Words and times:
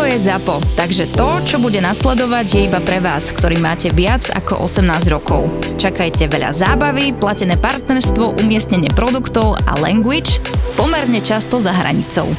Toto 0.00 0.16
je 0.16 0.32
ZAPO, 0.32 0.56
takže 0.80 1.12
to, 1.12 1.28
čo 1.44 1.56
bude 1.60 1.76
nasledovať, 1.76 2.46
je 2.56 2.60
iba 2.72 2.80
pre 2.80 3.04
vás, 3.04 3.36
ktorý 3.36 3.60
máte 3.60 3.92
viac 3.92 4.32
ako 4.32 4.64
18 4.64 4.88
rokov. 5.12 5.44
Čakajte 5.76 6.24
veľa 6.24 6.56
zábavy, 6.56 7.12
platené 7.12 7.60
partnerstvo, 7.60 8.40
umiestnenie 8.40 8.88
produktov 8.96 9.60
a 9.60 9.76
language 9.76 10.40
pomerne 10.72 11.20
často 11.20 11.60
za 11.60 11.76
hranicou. 11.76 12.32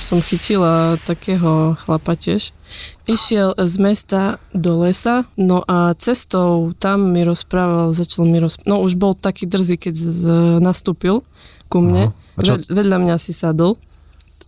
Som 0.00 0.24
chytila 0.24 0.96
takého 1.04 1.76
chlapa 1.76 2.16
tiež. 2.16 2.56
Išiel 3.04 3.52
z 3.60 3.74
mesta 3.76 4.40
do 4.56 4.80
lesa, 4.88 5.28
no 5.36 5.60
a 5.68 5.92
cestou 6.00 6.72
tam 6.80 7.12
mi 7.12 7.28
rozprával, 7.28 7.92
začal 7.92 8.24
mi 8.24 8.40
rozprávať, 8.40 8.72
no 8.72 8.80
už 8.80 8.96
bol 8.96 9.12
taký 9.12 9.44
drzý, 9.44 9.76
keď 9.76 9.94
z, 10.00 10.20
nastúpil 10.64 11.20
ku 11.68 11.84
mne, 11.84 12.08
Ve, 12.40 12.56
vedľa 12.72 13.04
mňa 13.04 13.16
si 13.20 13.36
sadol 13.36 13.76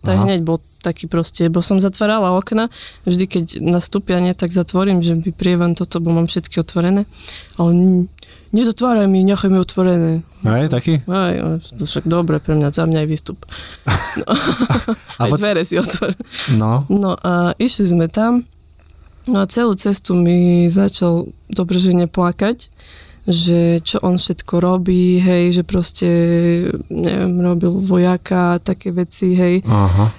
tak 0.03 0.19
Aha. 0.19 0.23
hneď 0.27 0.43
bol 0.43 0.59
taký 0.83 1.07
proste, 1.07 1.47
bo 1.47 1.63
som 1.63 1.79
zatvárala 1.79 2.35
okna, 2.35 2.67
vždy 3.07 3.25
keď 3.25 3.45
nastúpia, 3.63 4.19
nie, 4.19 4.35
tak 4.35 4.51
zatvorím, 4.51 4.99
že 4.99 5.15
vyprievam 5.15 5.79
toto, 5.79 6.03
bo 6.03 6.11
mám 6.11 6.27
všetky 6.27 6.59
otvorené. 6.59 7.07
A 7.55 7.63
on, 7.63 8.11
nedotváraj 8.51 9.07
mi, 9.07 9.23
nechaj 9.23 9.47
mi 9.47 9.63
otvorené. 9.63 10.27
Aj, 10.43 10.67
taký? 10.67 10.99
Aj, 11.07 11.63
to 11.79 11.87
však 11.87 12.03
dobre 12.03 12.43
pre 12.43 12.59
mňa, 12.59 12.75
za 12.75 12.83
mňa 12.83 12.99
aj 12.99 13.07
výstup. 13.07 13.39
No. 14.13 14.29
aj 15.25 15.29
poď... 15.33 15.39
dvere 15.41 15.61
si 15.65 15.73
otvor. 15.81 16.13
No. 16.53 16.85
No 16.85 17.17
a 17.17 17.57
išli 17.57 17.89
sme 17.89 18.05
tam, 18.05 18.45
no 19.25 19.41
a 19.41 19.49
celú 19.49 19.73
cestu 19.73 20.13
mi 20.13 20.69
začal 20.69 21.33
dobre, 21.49 21.81
že 21.81 21.97
neplakať 21.97 22.69
že 23.23 23.79
čo 23.79 24.03
on 24.03 24.19
všetko 24.19 24.59
robí, 24.59 25.23
hej, 25.23 25.55
že 25.55 25.63
proste, 25.63 26.09
neviem, 26.91 27.39
robil 27.39 27.71
vojaka, 27.79 28.59
také 28.59 28.91
veci, 28.91 29.31
hej. 29.31 29.55
Aha. 29.63 30.11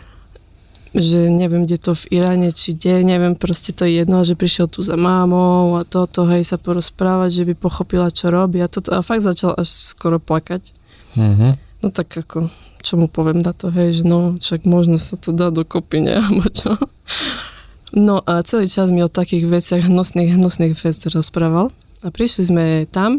Že 0.95 1.27
neviem, 1.27 1.67
kde 1.67 1.79
to 1.83 1.93
v 1.99 2.23
Iráne, 2.23 2.55
či 2.55 2.79
kde, 2.79 3.03
neviem, 3.03 3.35
proste 3.35 3.75
to 3.75 3.83
je 3.83 3.99
jedno, 3.99 4.23
že 4.23 4.39
prišiel 4.39 4.71
tu 4.71 4.79
za 4.79 4.95
mámou 4.95 5.75
a 5.75 5.83
toto, 5.83 6.23
hej, 6.31 6.47
sa 6.47 6.55
porozprávať, 6.55 7.43
že 7.43 7.45
by 7.51 7.55
pochopila, 7.59 8.15
čo 8.15 8.31
robí 8.31 8.63
a 8.63 8.71
toto. 8.71 8.95
A 8.95 9.03
fakt 9.03 9.27
začal 9.27 9.59
až 9.59 9.67
skoro 9.67 10.23
plakať. 10.23 10.71
Uh-huh. 11.19 11.51
No 11.83 11.91
tak 11.91 12.15
ako, 12.15 12.47
čo 12.79 12.95
mu 12.95 13.11
poviem 13.11 13.43
na 13.43 13.51
to, 13.51 13.75
hej, 13.75 14.01
že 14.01 14.03
no, 14.07 14.39
však 14.39 14.63
možno 14.71 15.03
sa 15.03 15.19
to 15.19 15.35
dá 15.35 15.51
dokopy, 15.51 15.99
ne, 15.99 16.15
alebo 16.23 16.47
čo. 16.47 16.79
No 17.91 18.23
a 18.23 18.43
celý 18.47 18.71
čas 18.71 18.95
mi 18.95 19.03
o 19.03 19.11
takých 19.11 19.51
veciach 19.51 19.91
hnusných, 19.91 20.39
hnusných 20.39 20.79
vec 20.79 20.99
rozprával. 21.11 21.75
A 22.07 22.09
prišli 22.15 22.43
sme 22.55 22.65
tam, 22.87 23.19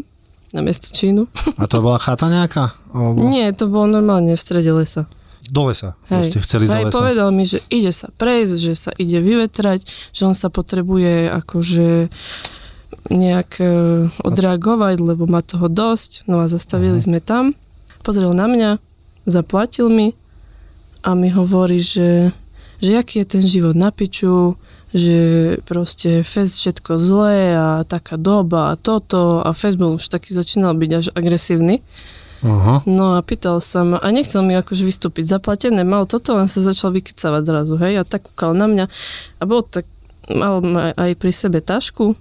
na 0.54 0.60
miesto 0.62 0.88
Čínu. 0.88 1.26
A 1.58 1.66
to 1.66 1.82
bola 1.82 1.98
chata 1.98 2.30
nejaká? 2.30 2.72
Alebo... 2.94 3.26
Nie, 3.26 3.50
to 3.52 3.66
bolo 3.66 3.90
normálne 3.90 4.32
v 4.32 4.40
strede 4.40 4.70
lesa. 4.70 5.04
Do 5.50 5.70
lesa? 5.70 5.94
Hej. 6.10 6.34
Ste 6.34 6.38
chceli 6.42 6.64
Hej, 6.66 6.70
do 6.70 6.86
lesa? 6.90 6.98
povedal 6.98 7.28
mi, 7.30 7.44
že 7.46 7.62
ide 7.70 7.94
sa 7.94 8.10
prejsť, 8.10 8.54
že 8.58 8.72
sa 8.74 8.90
ide 8.98 9.22
vyvetrať, 9.22 9.86
že 10.10 10.22
on 10.26 10.34
sa 10.34 10.50
potrebuje 10.50 11.30
akože 11.30 12.10
nejak 13.10 13.50
e, 13.62 13.66
odreagovať, 14.26 14.96
lebo 14.98 15.30
má 15.30 15.42
toho 15.42 15.70
dosť. 15.70 16.26
No 16.26 16.42
a 16.42 16.50
zastavili 16.50 16.98
uh-huh. 16.98 17.06
sme 17.06 17.18
tam. 17.22 17.54
Pozrel 18.02 18.34
na 18.34 18.50
mňa, 18.50 18.70
zaplatil 19.26 19.90
mi 19.90 20.14
a 21.06 21.14
mi 21.14 21.30
hovorí, 21.30 21.78
že, 21.78 22.34
že 22.82 22.98
aký 22.98 23.22
je 23.22 23.38
ten 23.38 23.42
život 23.42 23.78
na 23.78 23.94
piču, 23.94 24.58
že 24.94 25.18
proste 25.66 26.22
Fest 26.22 26.62
všetko 26.62 26.98
zlé 26.98 27.58
a 27.58 27.68
taká 27.84 28.16
doba 28.16 28.72
a 28.72 28.78
toto 28.78 29.42
a 29.42 29.50
Facebook 29.52 29.98
už 29.98 30.08
taký 30.08 30.32
začínal 30.34 30.74
byť 30.78 30.90
až 30.94 31.06
agresívny. 31.14 31.82
Uh-huh. 32.46 32.78
No 32.86 33.18
a 33.18 33.20
pýtal 33.26 33.58
sa 33.58 33.82
ma, 33.82 33.98
a 33.98 34.08
nechcel 34.14 34.46
mi 34.46 34.54
akože 34.54 34.86
vystúpiť 34.86 35.26
zaplatené, 35.26 35.82
mal 35.82 36.06
toto, 36.06 36.38
on 36.38 36.46
sa 36.46 36.62
začal 36.62 36.94
vykecavať 36.94 37.42
zrazu, 37.42 37.74
hej, 37.82 37.98
a 37.98 38.02
tak 38.06 38.30
kúkal 38.30 38.54
na 38.54 38.70
mňa 38.70 38.86
a 38.86 39.42
bol 39.42 39.66
tak, 39.66 39.82
mal 40.30 40.62
aj 40.94 41.18
pri 41.18 41.32
sebe 41.34 41.58
tašku, 41.58 42.14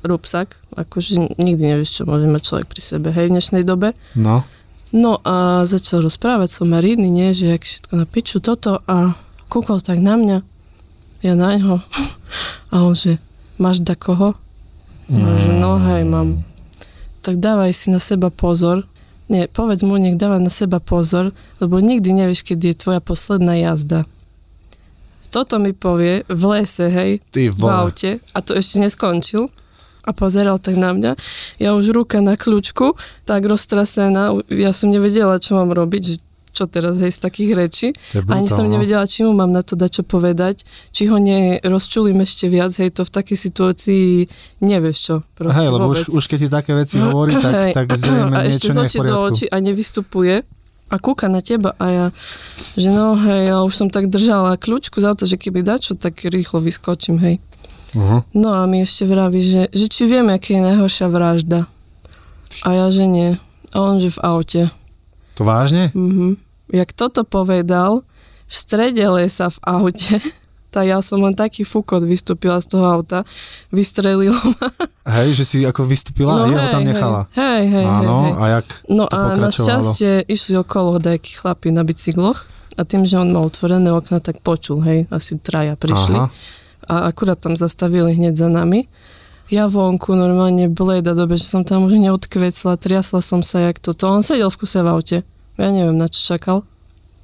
rúbsak, 0.00 0.56
akože 0.72 1.36
nikdy 1.36 1.76
nevieš, 1.76 2.00
čo 2.00 2.02
môže 2.08 2.24
mať 2.24 2.42
človek 2.48 2.66
pri 2.72 2.80
sebe, 2.80 3.12
hej, 3.12 3.28
v 3.28 3.34
dnešnej 3.36 3.64
dobe. 3.68 3.92
No. 4.16 4.48
No 4.96 5.20
a 5.20 5.68
začal 5.68 6.00
rozprávať 6.00 6.48
som 6.48 6.72
Mariny, 6.72 7.12
nie, 7.12 7.36
že 7.36 7.52
jak 7.52 7.60
všetko 7.60 7.92
na 7.92 8.06
piču 8.08 8.40
toto 8.40 8.80
a 8.88 9.12
kúkol 9.52 9.84
tak 9.84 10.00
na 10.00 10.16
mňa 10.16 10.38
ja 11.22 11.34
na 11.34 11.54
ňo. 11.58 11.82
A 12.74 12.84
on 12.84 12.94
že, 12.94 13.18
máš 13.58 13.82
da 13.82 13.98
koho? 13.98 14.38
Mm. 15.08 15.24
Že 15.40 15.52
no 15.58 15.72
hej, 15.80 16.02
mám. 16.04 16.44
Tak 17.24 17.40
dávaj 17.40 17.72
si 17.74 17.88
na 17.90 17.98
seba 17.98 18.30
pozor. 18.30 18.86
Nie, 19.28 19.44
povedz 19.48 19.84
mu, 19.84 20.00
nech 20.00 20.16
dáva 20.16 20.40
na 20.40 20.48
seba 20.48 20.80
pozor, 20.80 21.36
lebo 21.60 21.80
nikdy 21.84 22.16
nevieš, 22.16 22.48
kedy 22.48 22.72
je 22.72 22.80
tvoja 22.80 23.00
posledná 23.04 23.60
jazda. 23.60 24.08
Toto 25.28 25.60
mi 25.60 25.76
povie 25.76 26.24
v 26.24 26.42
lese, 26.56 26.88
hej, 26.88 27.20
Ty 27.28 27.52
v 27.52 27.60
aute 27.68 28.10
a 28.32 28.38
to 28.40 28.56
ešte 28.56 28.80
neskončil 28.80 29.52
a 30.08 30.16
pozeral 30.16 30.56
tak 30.56 30.80
na 30.80 30.96
mňa. 30.96 31.12
Ja 31.60 31.76
už 31.76 31.92
ruka 31.92 32.24
na 32.24 32.40
kľúčku, 32.40 32.96
tak 33.28 33.44
roztrasená, 33.44 34.32
ja 34.48 34.72
som 34.72 34.88
nevedela, 34.88 35.36
čo 35.36 35.60
mám 35.60 35.76
robiť, 35.76 36.02
že 36.08 36.16
čo 36.58 36.66
teraz, 36.66 36.98
hej, 36.98 37.14
z 37.14 37.20
takých 37.22 37.50
rečí. 37.54 37.88
Ani 38.26 38.50
som 38.50 38.66
nevedela, 38.66 39.06
či 39.06 39.22
mu 39.22 39.30
mám 39.30 39.54
na 39.54 39.62
to 39.62 39.78
dať 39.78 39.90
čo 39.98 40.02
povedať, 40.02 40.66
či 40.90 41.06
ho 41.06 41.22
nerozčulím 41.22 42.26
ešte 42.26 42.50
viac, 42.50 42.74
hej, 42.74 42.90
to 42.90 43.06
v 43.06 43.12
takej 43.14 43.38
situácii 43.38 44.06
nevieš 44.58 44.98
čo. 44.98 45.14
Proste 45.38 45.62
hej, 45.62 45.68
lebo 45.70 45.86
už, 45.86 46.10
už 46.10 46.24
keď 46.26 46.38
ti 46.42 46.48
také 46.50 46.72
veci 46.74 46.98
hovorí, 46.98 47.38
tak, 47.38 47.52
hej, 47.54 47.72
tak 47.78 47.86
zrejme 47.94 48.34
a 48.38 48.42
niečo 48.50 48.74
ešte 48.74 48.74
z 48.74 48.78
očí 48.82 48.98
do 49.06 49.16
očí 49.22 49.46
a 49.46 49.56
nevystupuje 49.62 50.42
a 50.88 50.96
kúka 50.96 51.28
na 51.28 51.44
teba 51.44 51.76
a 51.76 51.86
ja, 51.92 52.06
že 52.74 52.88
no 52.88 53.14
hej, 53.14 53.52
ja 53.52 53.56
už 53.62 53.72
som 53.76 53.88
tak 53.92 54.08
držala 54.08 54.56
kľúčku 54.58 54.98
za 54.98 55.12
to, 55.14 55.28
že 55.28 55.36
keby 55.36 55.62
dačo, 55.62 55.94
tak 55.94 56.16
rýchlo 56.24 56.64
vyskočím, 56.64 57.20
hej. 57.20 57.36
Uh-huh. 57.96 58.20
No 58.36 58.52
a 58.52 58.68
mi 58.68 58.84
ešte 58.84 59.08
vraví, 59.08 59.40
že, 59.40 59.62
že 59.72 59.88
či 59.88 60.04
vieme, 60.04 60.36
aká 60.36 60.52
je 60.52 60.60
najhoršia 60.60 61.08
vražda. 61.08 61.64
A 62.64 62.68
ja, 62.72 62.86
že 62.92 63.08
nie. 63.08 63.36
A 63.72 63.76
on, 63.80 64.00
že 64.00 64.12
v 64.12 64.20
aute. 64.24 64.62
To 65.36 65.44
vážne? 65.44 65.92
Mhm 65.92 66.47
jak 66.72 66.90
toto 66.92 67.24
povedal, 67.24 68.04
v 68.48 68.54
strede 68.54 69.04
lesa 69.08 69.52
v 69.52 69.58
aute, 69.60 70.16
tak 70.74 70.84
ja 70.88 71.00
som 71.00 71.20
len 71.20 71.32
taký 71.32 71.64
fukot 71.64 72.04
vystúpila 72.04 72.60
z 72.60 72.76
toho 72.76 72.84
auta, 72.84 73.24
vystrelil 73.72 74.36
ma. 74.36 74.68
Hej, 75.20 75.40
že 75.40 75.44
si 75.44 75.56
ako 75.64 75.88
vystúpila 75.88 76.36
no 76.36 76.44
a 76.44 76.52
jeho 76.52 76.66
tam 76.68 76.84
nechala. 76.84 77.24
Hej, 77.32 77.62
hej, 77.72 77.86
Áno, 77.88 78.16
hej, 78.20 78.28
hej. 78.28 78.36
a 78.36 78.44
jak 78.60 78.66
No 78.92 79.04
to 79.08 79.16
a 79.16 79.20
našťastie 79.40 80.12
išli 80.28 80.54
okolo 80.60 81.00
nejakí 81.00 81.32
chlapi 81.40 81.72
na 81.72 81.80
bicykloch 81.80 82.44
a 82.76 82.84
tým, 82.84 83.08
že 83.08 83.16
on 83.16 83.32
mal 83.32 83.48
otvorené 83.48 83.88
okna, 83.88 84.20
tak 84.20 84.44
počul, 84.44 84.84
hej, 84.84 85.08
asi 85.08 85.40
traja 85.40 85.80
prišli. 85.80 86.16
Aha. 86.20 86.28
A 86.88 86.94
akurát 87.08 87.40
tam 87.40 87.56
zastavili 87.56 88.16
hneď 88.16 88.36
za 88.36 88.48
nami. 88.52 88.84
Ja 89.48 89.64
vonku 89.64 90.12
normálne 90.12 90.68
bleda 90.68 91.16
dobe, 91.16 91.40
že 91.40 91.48
som 91.48 91.64
tam 91.64 91.88
už 91.88 91.96
neodkvecla, 91.96 92.76
triasla 92.76 93.24
som 93.24 93.40
sa 93.40 93.64
jak 93.64 93.80
toto. 93.80 94.04
On 94.12 94.20
sedel 94.20 94.52
v 94.52 94.60
kuse 94.60 94.84
v 94.84 94.88
aute. 94.92 95.18
Ja 95.58 95.74
neviem, 95.74 95.98
na 95.98 96.06
čo 96.06 96.22
čakal. 96.22 96.62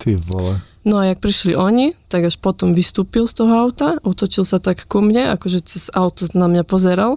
Ty 0.03 0.19
vole. 0.19 0.61
No 0.85 1.01
a 1.01 1.09
jak 1.09 1.23
prišli 1.25 1.57
oni, 1.57 1.97
tak 2.13 2.29
až 2.29 2.37
potom 2.37 2.77
vystúpil 2.77 3.25
z 3.25 3.41
toho 3.41 3.53
auta, 3.57 3.97
otočil 4.05 4.45
sa 4.45 4.61
tak 4.61 4.85
ku 4.85 5.01
mne, 5.01 5.33
akože 5.33 5.65
cez 5.65 5.89
auto 5.97 6.29
na 6.37 6.45
mňa 6.45 6.63
pozeral. 6.69 7.17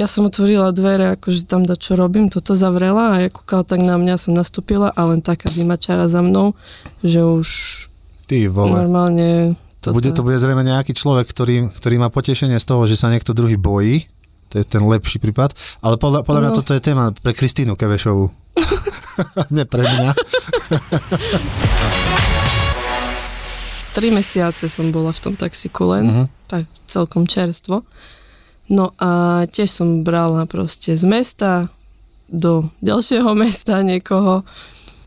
Ja 0.00 0.08
som 0.08 0.24
otvorila 0.24 0.72
dvere, 0.72 1.20
akože 1.20 1.44
tam 1.44 1.68
da 1.68 1.76
čo 1.76 1.92
robím, 1.92 2.32
toto 2.32 2.56
zavrela 2.56 3.20
a 3.20 3.20
ja 3.20 3.28
kúkal 3.28 3.68
tak 3.68 3.84
na 3.84 4.00
mňa, 4.00 4.16
som 4.16 4.32
nastúpila 4.32 4.88
a 4.96 5.00
len 5.12 5.20
taká 5.20 5.52
dymačara 5.52 6.08
za 6.08 6.24
mnou, 6.24 6.56
že 7.04 7.20
už 7.20 7.48
Ty 8.24 8.48
vole. 8.48 8.72
normálne... 8.72 9.60
Toto... 9.80 9.96
Bude 9.96 10.12
to 10.12 10.24
bude 10.24 10.36
zrejme 10.36 10.60
nejaký 10.60 10.92
človek, 10.92 11.28
ktorý, 11.28 11.72
ktorý 11.72 11.96
má 12.00 12.12
potešenie 12.12 12.56
z 12.60 12.68
toho, 12.68 12.84
že 12.84 13.00
sa 13.00 13.08
niekto 13.08 13.32
druhý 13.32 13.56
bojí. 13.56 14.08
To 14.50 14.58
je 14.58 14.64
ten 14.66 14.82
lepší 14.82 15.22
prípad. 15.22 15.54
Ale 15.82 15.94
podľa, 15.94 16.26
podľa 16.26 16.40
no. 16.42 16.44
mňa 16.50 16.58
toto 16.58 16.74
je 16.74 16.82
téma 16.82 17.14
pre 17.14 17.32
Kristínu 17.34 17.78
Kevešovú. 17.78 18.30
Nie 19.54 19.64
pre 19.64 19.86
mňa. 19.86 20.10
Tri 23.90 24.08
mesiace 24.14 24.70
som 24.70 24.94
bola 24.94 25.10
v 25.10 25.20
tom 25.22 25.34
taxiku 25.34 25.94
len, 25.94 26.06
uh-huh. 26.06 26.26
tak 26.46 26.66
celkom 26.86 27.26
čerstvo. 27.26 27.82
No 28.70 28.94
a 29.02 29.42
tiež 29.50 29.66
som 29.66 30.06
brala 30.06 30.46
proste 30.46 30.94
z 30.94 31.02
mesta 31.06 31.66
do 32.30 32.70
ďalšieho 32.86 33.34
mesta 33.34 33.82
niekoho. 33.82 34.46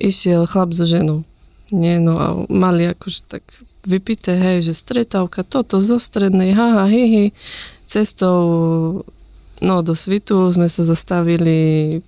Išiel 0.03 0.43
chlap 0.43 0.75
so 0.75 0.83
ženou. 0.83 1.23
Nie, 1.71 2.03
no 2.03 2.19
a 2.19 2.27
mali 2.51 2.91
akože 2.91 3.19
tak 3.27 3.43
vypité, 3.87 4.35
hej, 4.35 4.67
že 4.67 4.73
stretávka, 4.75 5.47
toto 5.47 5.79
zo 5.79 5.95
strednej, 5.95 6.51
haha, 6.55 6.87
hihi, 6.87 7.31
cestou 7.87 9.03
no 9.61 9.85
do 9.85 9.93
Svitu 9.93 10.49
sme 10.49 10.71
sa 10.71 10.81
zastavili 10.87 11.99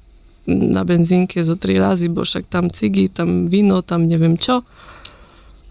na 0.46 0.86
benzínke 0.86 1.42
zo 1.42 1.58
tri 1.58 1.82
razy, 1.82 2.10
bo 2.10 2.22
však 2.22 2.46
tam 2.50 2.70
cigy, 2.70 3.10
tam 3.10 3.50
víno, 3.50 3.82
tam 3.82 4.06
neviem 4.06 4.38
čo. 4.38 4.62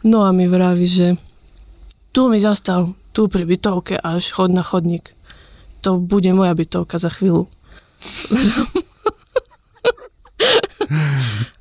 No 0.05 0.27
a 0.27 0.35
mi 0.35 0.51
vraví, 0.51 0.85
že 0.85 1.17
tu 2.13 2.29
mi 2.29 2.43
zastav, 2.43 2.93
tu 3.15 3.31
pri 3.31 3.47
bytovke 3.47 3.97
až 3.97 4.35
chod 4.35 4.51
na 4.51 4.63
chodník. 4.63 5.15
To 5.87 5.97
bude 6.03 6.35
moja 6.35 6.55
bytovka 6.55 6.99
za 6.99 7.09
chvíľu. 7.09 7.47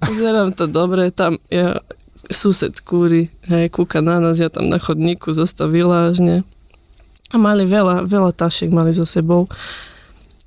Zerám 0.04 0.52
to 0.54 0.68
dobre, 0.68 1.14
tam 1.14 1.38
ja 1.48 1.80
sused 2.32 2.82
kúri, 2.84 3.30
hej, 3.48 3.70
kúka 3.70 4.02
na 4.02 4.20
nás, 4.20 4.40
ja 4.40 4.50
tam 4.50 4.68
na 4.72 4.80
chodníku 4.80 5.32
zostavila 5.32 6.12
až 6.12 6.20
ne. 6.24 6.38
A 7.34 7.36
mali 7.40 7.66
veľa, 7.66 8.06
veľa 8.06 8.32
tašiek 8.36 8.70
mali 8.72 8.94
so 8.94 9.04
sebou. 9.08 9.48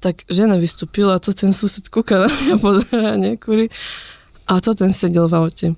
Tak 0.01 0.29
žena 0.29 0.61
vystúpila 0.61 1.17
a 1.17 1.23
to 1.23 1.33
ten 1.33 1.51
sused 1.57 1.89
kúka 1.89 2.21
na 2.21 2.29
mňa 2.29 2.57
pozera, 2.65 3.13
ne, 3.17 3.41
kúri. 3.41 3.73
A 4.47 4.61
to 4.63 4.77
ten 4.77 4.93
sedel 4.93 5.27
v 5.27 5.35
aute. 5.35 5.69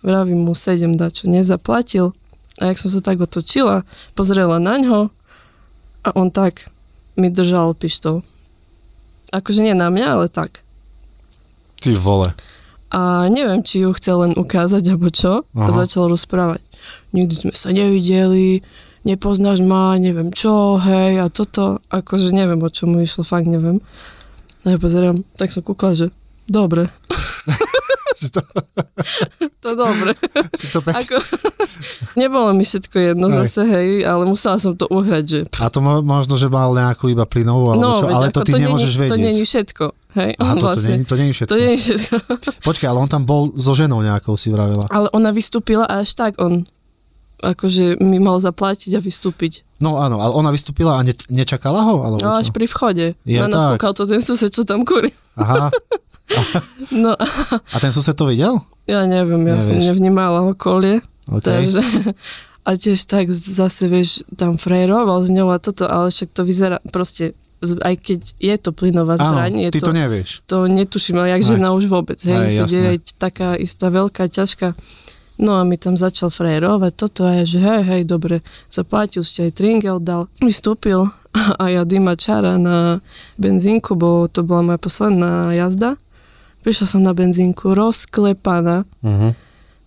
Vravím 0.00 0.46
mu, 0.46 0.54
sedem 0.54 0.94
dačo, 0.94 1.26
nezaplatil. 1.26 2.14
A 2.62 2.72
jak 2.72 2.80
som 2.80 2.88
sa 2.88 3.04
tak 3.04 3.20
otočila, 3.20 3.84
pozrela 4.16 4.56
na 4.56 4.80
ňo 4.80 5.12
a 6.06 6.08
on 6.16 6.32
tak 6.32 6.72
mi 7.18 7.28
držal 7.28 7.76
pištol. 7.76 8.24
Akože 9.34 9.60
nie 9.60 9.74
na 9.74 9.90
mňa, 9.90 10.06
ale 10.06 10.26
tak. 10.30 10.62
Ty 11.82 11.98
vole. 12.00 12.32
A 12.94 13.26
neviem, 13.28 13.60
či 13.66 13.82
ju 13.82 13.90
chcel 13.98 14.22
len 14.22 14.32
ukázať, 14.38 14.94
alebo 14.94 15.10
čo. 15.10 15.42
A 15.52 15.68
Aha. 15.68 15.74
začal 15.74 16.06
rozprávať. 16.06 16.62
Nikdy 17.10 17.34
sme 17.34 17.52
sa 17.52 17.74
nevideli, 17.74 18.62
nepoznáš 19.06 19.62
ma, 19.62 19.94
neviem 19.94 20.34
čo, 20.34 20.76
hej, 20.76 21.22
a 21.22 21.30
toto. 21.30 21.78
Akože 21.88 22.34
neviem, 22.34 22.58
o 22.58 22.66
čom 22.66 22.92
mu 22.92 22.98
išlo, 22.98 23.22
fakt 23.22 23.46
neviem. 23.46 23.78
A 24.66 24.74
ja 24.74 24.78
pozerám, 24.82 25.22
tak 25.38 25.54
som 25.54 25.62
kúkla, 25.62 25.94
že 25.94 26.10
dobre, 26.44 26.90
to, 28.34 28.40
to 29.62 29.70
dobre. 29.76 30.10
si 30.50 30.66
to 30.68 30.80
pek... 30.80 30.96
Ako, 30.96 31.16
nebolo 32.16 32.50
mi 32.50 32.64
všetko 32.64 32.96
jedno 32.96 33.28
Hej. 33.28 33.36
zase, 33.44 33.62
hej, 33.62 33.90
ale 34.02 34.24
musela 34.24 34.56
som 34.56 34.72
to 34.72 34.88
uhrať, 34.88 35.24
že... 35.24 35.40
A 35.60 35.68
to 35.68 35.78
mo- 35.78 36.02
možno, 36.02 36.34
že 36.34 36.48
mal 36.48 36.72
nejakú 36.72 37.06
iba 37.06 37.22
plynovú, 37.22 37.70
alebo 37.70 37.94
čo, 37.94 38.06
veď 38.08 38.14
ale 38.16 38.26
to 38.30 38.40
ty 38.42 38.52
není- 38.54 38.64
nemôžeš 38.66 38.92
vedieť. 38.96 39.12
To 39.12 39.18
není 39.20 39.42
všetko, 39.44 39.84
hej, 40.16 40.30
Aha, 40.34 40.42
on 40.42 40.56
to, 40.56 40.58
to, 40.58 40.66
vlastne. 40.66 40.90
nie, 40.90 41.04
to 41.04 41.14
nie 41.14 41.26
je 41.28 41.34
všetko. 41.34 41.50
To 41.50 41.58
nie 41.58 41.70
je 41.70 41.78
všetko. 41.78 42.14
Počkaj, 42.64 42.88
ale 42.88 42.98
on 42.98 43.10
tam 43.10 43.22
bol 43.22 43.42
so 43.54 43.72
ženou 43.76 44.00
nejakou, 44.00 44.34
si 44.34 44.48
vravela. 44.50 44.86
Ale 44.88 45.06
ona 45.12 45.30
vystúpila 45.30 45.84
a 45.84 46.02
až 46.02 46.16
tak 46.16 46.40
on 46.40 46.66
akože 47.38 48.00
mi 48.00 48.16
mal 48.16 48.38
zaplatiť 48.38 48.96
a 48.96 49.00
vystúpiť. 49.00 49.64
No 49.76 50.00
áno, 50.00 50.16
ale 50.18 50.32
ona 50.32 50.48
vystúpila 50.48 50.96
a 50.96 51.04
ne- 51.04 51.26
nečakala 51.28 51.84
ho? 51.84 52.00
Alebo 52.00 52.20
No 52.20 52.36
až 52.36 52.48
pri 52.48 52.64
vchode. 52.64 53.12
Je 53.24 53.36
na 53.36 53.46
nás 53.46 53.76
to 53.76 54.04
ten 54.04 54.20
sused, 54.20 54.48
čo 54.48 54.64
tam 54.64 54.84
kúri. 54.84 55.12
Aha. 55.36 55.68
No 56.90 57.14
A 57.70 57.76
ten 57.78 57.94
sused 57.94 58.18
to 58.18 58.26
videl? 58.26 58.58
ja 58.86 59.06
neviem, 59.06 59.46
ja 59.46 59.62
som 59.62 59.78
Nevieš. 59.78 59.86
nevnímala 59.94 60.42
okolie. 60.42 60.98
OK. 61.26 61.42
Takže, 61.42 61.78
a 62.62 62.70
tiež 62.74 63.06
tak 63.06 63.30
zase, 63.30 63.86
vieš, 63.86 64.26
tam 64.34 64.58
frajeroval 64.58 65.22
z 65.22 65.34
ňou 65.34 65.50
a 65.50 65.58
toto, 65.58 65.86
ale 65.86 66.10
však 66.10 66.30
to 66.30 66.42
vyzerá 66.42 66.78
proste, 66.90 67.34
aj 67.62 67.94
keď 67.98 68.20
je 68.38 68.54
to 68.58 68.70
plynová 68.70 69.18
Áno, 69.18 69.22
zbraň, 69.34 69.54
je 69.58 69.70
ty 69.70 69.78
to, 69.78 69.86
to 69.86 69.94
nevieš. 69.94 70.30
to 70.46 70.56
netuším, 70.66 71.18
ale 71.18 71.34
jak 71.34 71.42
žena 71.46 71.74
už 71.74 71.86
vôbec, 71.86 72.18
hej, 72.20 72.34
Aj, 72.34 72.50
keď 72.62 72.70
je 72.70 72.86
taká 73.14 73.54
istá 73.54 73.86
veľká, 73.86 74.26
ťažká. 74.26 74.74
No 75.36 75.60
a 75.60 75.68
mi 75.68 75.76
tam 75.76 76.00
začal 76.00 76.32
frajerovať 76.32 76.92
toto 76.96 77.28
a 77.28 77.36
ja, 77.36 77.44
že 77.44 77.60
hej, 77.60 77.82
hej, 77.84 78.02
dobre, 78.08 78.40
zaplatil, 78.72 79.20
ešte 79.20 79.44
aj 79.44 79.52
tringel 79.52 80.00
dal, 80.00 80.32
vystúpil 80.40 81.12
a 81.60 81.64
ja 81.68 81.84
dýma 81.84 82.16
čara 82.16 82.56
na 82.56 83.04
benzínku, 83.36 83.92
bo 84.00 84.32
to 84.32 84.40
bola 84.40 84.72
moja 84.72 84.80
posledná 84.80 85.52
jazda. 85.52 86.00
Prišla 86.64 86.86
som 86.88 87.00
na 87.04 87.12
benzínku, 87.12 87.76
rozklepaná, 87.76 88.88
Uh-huh. 89.04 89.36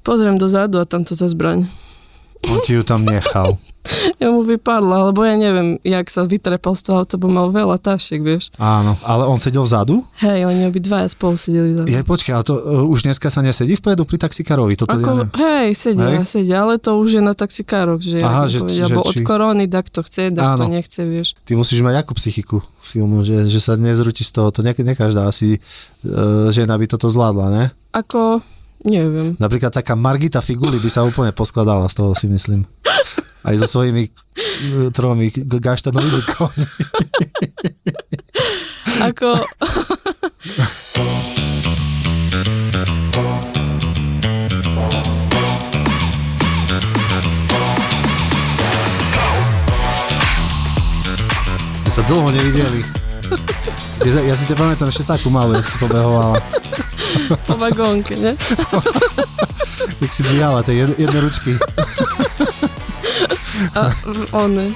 pozriem 0.05 0.39
dozadu 0.39 0.79
a 0.79 0.87
tam 0.87 1.03
to 1.03 1.17
tá 1.17 1.27
zbraň. 1.27 1.67
On 2.47 2.57
ti 2.63 2.73
ju 2.73 2.83
tam 2.83 3.03
nechal. 3.03 3.59
Ja 4.19 4.29
mu 4.29 4.43
vypadla, 4.43 5.09
lebo 5.09 5.23
ja 5.23 5.33
neviem, 5.33 5.79
jak 5.81 6.11
sa 6.11 6.21
vytrepal 6.21 6.75
z 6.75 6.83
toho 6.83 7.01
auta, 7.01 7.15
bo 7.15 7.25
mal 7.25 7.49
veľa 7.49 7.79
tašiek, 7.79 8.19
vieš. 8.21 8.51
Áno, 8.53 8.93
ale 9.01 9.25
on 9.25 9.39
sedel 9.39 9.63
vzadu? 9.63 10.03
Hej, 10.19 10.45
oni 10.45 10.67
obidvaja 10.67 11.07
spolu 11.07 11.39
sedeli 11.39 11.73
za 11.73 11.87
Je, 11.87 12.03
počkaj, 12.03 12.33
ale 12.35 12.43
to 12.43 12.53
uh, 12.53 12.85
už 12.85 13.07
dneska 13.07 13.31
sa 13.31 13.39
nesedí 13.39 13.79
vpredu 13.79 14.03
pri 14.03 14.19
taxikárovi? 14.19 14.75
Toto 14.75 14.93
Ako, 14.93 15.31
ja, 15.33 15.63
hej, 15.63 15.73
sedia, 15.73 16.05
Hej? 16.11 16.27
sedia, 16.27 16.61
ale 16.61 16.77
to 16.77 16.99
už 16.99 17.17
je 17.17 17.23
na 17.23 17.33
taxikároch, 17.33 17.97
že 17.97 18.19
Aha, 18.19 18.45
ja 18.45 18.51
že- 18.51 18.61
povedia, 18.61 18.77
že 18.77 18.93
alebo 18.93 19.01
od 19.01 19.15
či- 19.15 19.25
korony, 19.25 19.65
tak 19.65 19.85
to 19.89 20.01
chce, 20.03 20.23
tak 20.35 20.45
to 20.59 20.65
nechce, 20.69 21.01
vieš. 21.01 21.27
ty 21.41 21.55
musíš 21.55 21.79
mať 21.81 22.03
akú 22.03 22.13
psychiku 22.13 22.59
silnú, 22.83 23.23
že, 23.23 23.47
že 23.47 23.57
sa 23.57 23.73
nezrúti 23.73 24.21
z 24.21 24.31
toho. 24.37 24.51
To 24.51 24.61
ne, 24.61 24.75
ne 24.75 24.93
každá 24.93 25.25
asi 25.25 25.57
uh, 26.03 26.51
žena 26.51 26.77
by 26.77 26.85
toto 26.85 27.09
zvládla, 27.09 27.47
ne? 27.49 27.65
Ako, 27.89 28.43
neviem. 28.85 29.35
Napríklad 29.39 29.73
taká 29.73 29.95
Margita 29.95 30.39
Figuli 30.39 30.79
by 30.79 30.89
sa 30.91 31.03
úplne 31.03 31.35
poskladala 31.35 31.87
z 31.91 31.95
toho, 31.99 32.11
si 32.15 32.27
myslím. 32.31 32.63
Aj 33.43 33.55
so 33.55 33.67
svojimi 33.79 34.03
uh, 34.07 34.91
tromi 34.91 35.31
gaštanovými 35.31 36.21
koňmi. 36.27 36.67
Ako, 38.99 39.31
My 51.89 51.97
sa 51.97 52.05
dlho 52.05 52.29
nevideli. 52.29 53.08
Ja, 53.99 54.31
ja 54.31 54.35
si 54.35 54.47
te 54.47 54.55
pamätám 54.55 54.87
ešte 54.87 55.03
takú 55.03 55.27
malú, 55.27 55.51
jak 55.59 55.67
si 55.67 55.75
pobehovala. 55.75 56.39
po 57.43 57.55
vagónke, 57.59 58.15
ne? 58.15 58.31
Jak 59.99 60.11
si 60.15 60.23
dvíhala 60.23 60.63
tie 60.63 60.85
jed, 60.85 60.95
jedné 60.95 61.19
ručky. 61.19 61.59
A 63.75 63.91
one. 64.31 64.71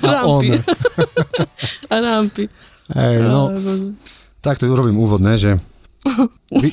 A 0.00 0.24
on. 0.24 0.40
Rampy. 0.40 0.56
A 1.92 1.94
rampy. 2.00 2.44
Hej, 2.96 3.14
no, 3.28 3.52
tak 4.40 4.56
to 4.56 4.70
urobím 4.70 4.96
úvodné, 4.96 5.36
že... 5.36 5.58
Vy... 6.54 6.70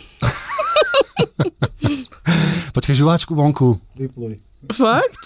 Počkaj, 2.73 2.95
žuváčku 2.95 3.35
vonku. 3.35 3.75
Vypluj. 3.99 4.39
Fakt? 4.71 5.23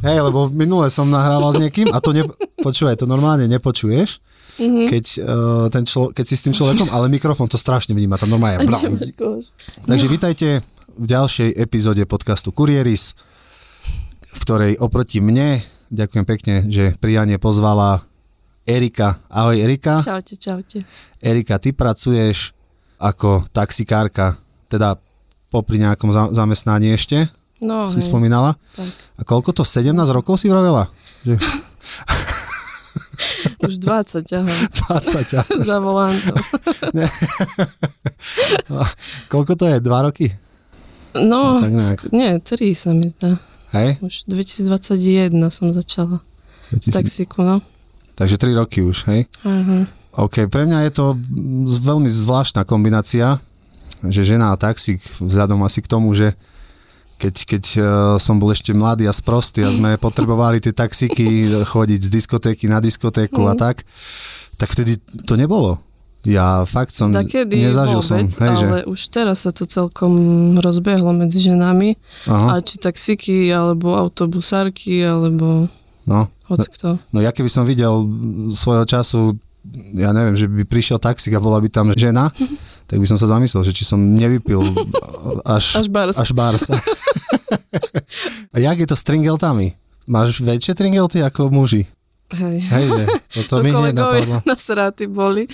Hej, 0.00 0.18
lebo 0.24 0.48
minule 0.48 0.88
som 0.88 1.10
nahrával 1.10 1.52
s 1.52 1.60
niekým 1.60 1.92
a 1.92 2.00
to 2.00 2.16
ne... 2.16 2.24
Počúvaj, 2.62 2.96
to 2.96 3.04
normálne 3.04 3.44
nepočuješ, 3.50 4.24
Mhm. 4.56 4.86
keď, 4.86 5.04
uh, 5.18 5.26
ten 5.68 5.84
člo... 5.84 6.10
keď 6.10 6.24
si 6.24 6.34
s 6.34 6.42
tým 6.42 6.52
človekom, 6.52 6.88
ale 6.88 7.06
mikrofón 7.06 7.46
to 7.46 7.56
strašne 7.56 7.92
vníma, 7.92 8.16
to 8.16 8.24
normálne. 8.24 8.64
Takže 9.84 10.06
vítajte 10.06 10.48
v 10.90 11.04
ďalšej 11.04 11.52
epizóde 11.54 12.02
podcastu 12.02 12.50
Kurieris, 12.50 13.12
v 14.22 14.38
ktorej 14.38 14.72
oproti 14.76 15.20
mne, 15.20 15.60
ďakujem 15.88 16.24
pekne, 16.24 16.54
že 16.66 16.96
prijanie 16.96 17.36
pozvala 17.36 18.00
Erika. 18.64 19.20
Ahoj 19.28 19.56
Erika. 19.56 20.00
Čaute, 20.00 20.34
čaute. 20.34 20.82
Erika, 21.20 21.56
ty 21.56 21.70
pracuješ 21.70 22.56
ako 22.96 23.44
taxikárka, 23.50 24.40
teda 24.66 24.96
popri 25.46 25.78
nejakom 25.78 26.10
za- 26.10 26.32
zamestnaní 26.32 26.90
ešte, 26.90 27.28
No, 27.56 27.84
si 27.84 27.96
hej, 27.96 28.04
spomínala. 28.04 28.56
tak. 28.72 28.88
A 29.16 29.22
koľko 29.22 29.52
to, 29.52 29.62
17 29.62 29.92
rokov 30.10 30.36
si 30.36 30.48
vravela? 30.48 30.88
Že 31.22 31.40
Už 33.58 33.78
20, 33.78 34.22
aha. 34.32 34.54
20. 34.88 35.34
a- 35.34 35.46
Za 35.68 35.76
volantom. 35.78 36.36
Koľko 39.28 39.52
to 39.54 39.64
je? 39.66 39.76
2 39.78 40.06
roky? 40.06 40.32
No, 41.16 41.60
tak 41.60 41.72
nejak. 41.72 41.98
nie, 42.12 42.30
3 42.38 42.76
sa 42.76 42.90
mi 42.92 43.08
zdá. 43.08 43.40
Hej? 43.72 43.96
Už 44.00 44.28
2021 44.28 45.32
som 45.48 45.72
začala. 45.72 46.20
2000. 46.70 46.92
Taxíku, 46.92 47.40
no. 47.40 47.64
Takže 48.14 48.36
3 48.36 48.52
roky 48.54 48.80
už, 48.80 49.08
hej? 49.08 49.24
Aha. 49.42 49.88
OK, 50.16 50.48
pre 50.48 50.64
mňa 50.64 50.88
je 50.88 50.92
to 50.92 51.04
veľmi 51.78 52.08
zvláštna 52.08 52.64
kombinácia, 52.64 53.36
že 54.02 54.24
žena 54.24 54.52
a 54.52 54.60
taxík, 54.60 55.00
vzhľadom 55.20 55.60
asi 55.60 55.80
k 55.80 55.88
tomu, 55.88 56.12
že 56.12 56.32
keď, 57.16 57.34
keď 57.46 57.64
uh, 57.74 57.84
som 58.16 58.36
bol 58.36 58.50
ešte 58.50 58.70
mladý 58.70 59.04
a 59.04 59.12
sprostý 59.12 59.60
a 59.60 59.70
sme 59.70 59.96
potrebovali 60.06 60.58
tie 60.58 60.70
taxíky 60.70 61.24
chodiť 61.64 62.00
z 62.02 62.10
diskotéky 62.10 62.64
na 62.66 62.78
diskotéku 62.78 63.44
a 63.44 63.52
Mhm. 63.52 63.58
tak, 63.58 63.76
tak 64.56 64.68
vtedy 64.68 64.96
to 65.24 65.34
nebolo. 65.34 65.80
Ja 66.22 66.66
fakt 66.66 66.90
som 66.90 67.14
Takedy 67.14 67.54
nezažil 67.56 68.02
vôbec, 68.02 68.26
som. 68.26 68.42
Hej, 68.42 68.54
že, 68.58 68.66
ale 68.66 68.80
už 68.84 69.00
teraz 69.08 69.46
sa 69.46 69.54
to 69.54 69.62
celkom 69.62 70.10
rozbehlo 70.58 71.14
medzi 71.14 71.38
ženami. 71.40 71.94
aha, 72.26 72.58
A 72.58 72.60
či 72.60 72.76
taxíky, 72.76 73.46
alebo 73.48 73.94
autobusárky, 73.94 75.00
alebo 75.00 75.70
no, 76.02 76.26
hoď 76.46 76.66
kto. 76.68 76.88
no 77.10 77.18
ja 77.18 77.30
keby 77.30 77.46
som 77.46 77.62
videl 77.62 78.02
svojho 78.50 78.82
času 78.84 79.38
ja 79.94 80.10
neviem, 80.10 80.34
že 80.34 80.46
by 80.46 80.62
prišiel 80.62 80.98
taxík 80.98 81.30
a 81.32 81.40
bola 81.40 81.58
by 81.58 81.68
tam 81.68 81.90
žena, 81.92 82.30
tak 82.86 82.98
by 82.98 83.06
som 83.06 83.18
sa 83.18 83.26
zamyslel, 83.26 83.62
že 83.62 83.74
či 83.74 83.82
som 83.82 83.98
nevypil 83.98 84.62
až, 85.42 85.82
Až 85.82 85.86
bars. 85.90 86.14
Až 86.14 86.30
bars. 86.30 86.70
a 88.54 88.56
jak 88.58 88.78
je 88.78 88.86
to 88.86 88.96
s 88.96 89.02
tringeltami? 89.02 89.74
Máš 90.06 90.38
väčšie 90.38 90.78
tringelty 90.78 91.18
ako 91.18 91.50
muži? 91.50 91.90
Hej. 92.30 92.58
Hej, 92.62 92.84
že? 92.86 93.04
To, 93.06 93.38
to, 93.42 93.54
To 93.58 93.62
mi 93.62 93.70
hneď 93.70 93.94
napadlo. 93.94 94.38
kolegovia 94.38 94.38
na 94.46 94.54
sráty 94.54 95.04
boli, 95.06 95.50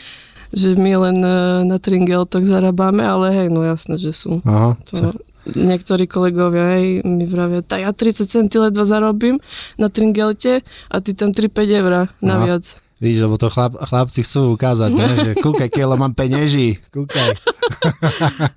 že 0.52 0.76
my 0.76 0.92
len 1.08 1.18
e, 1.20 1.36
na 1.64 1.76
tringeltok 1.80 2.44
zarábame, 2.44 3.00
ale 3.00 3.32
hej, 3.32 3.48
no 3.48 3.64
jasné, 3.64 3.96
že 3.96 4.12
sú. 4.12 4.40
Aha, 4.44 4.76
To, 4.92 5.16
niektorí 5.56 6.04
kolegovia 6.04 6.76
hej, 6.76 7.00
mi 7.04 7.24
vravia, 7.24 7.64
tak 7.64 7.80
ja 7.80 7.92
30 7.92 8.28
centy 8.28 8.60
ledva 8.60 8.84
zarobím 8.84 9.40
na 9.76 9.88
tringelte 9.88 10.60
a 10.88 10.96
ty 11.00 11.16
tam 11.16 11.32
3-5 11.32 11.80
eur 11.80 11.92
naviac. 12.20 12.81
Víš, 13.02 13.18
lebo 13.18 13.34
to 13.34 13.50
chlap, 13.50 13.74
chlapci 13.82 14.22
chcú 14.22 14.54
ukázať, 14.54 14.90
ne? 14.94 15.08
že 15.26 15.32
kúkaj, 15.42 15.74
keľo 15.74 15.98
mám 15.98 16.14
penieží, 16.14 16.78
kúkaj. 16.94 17.34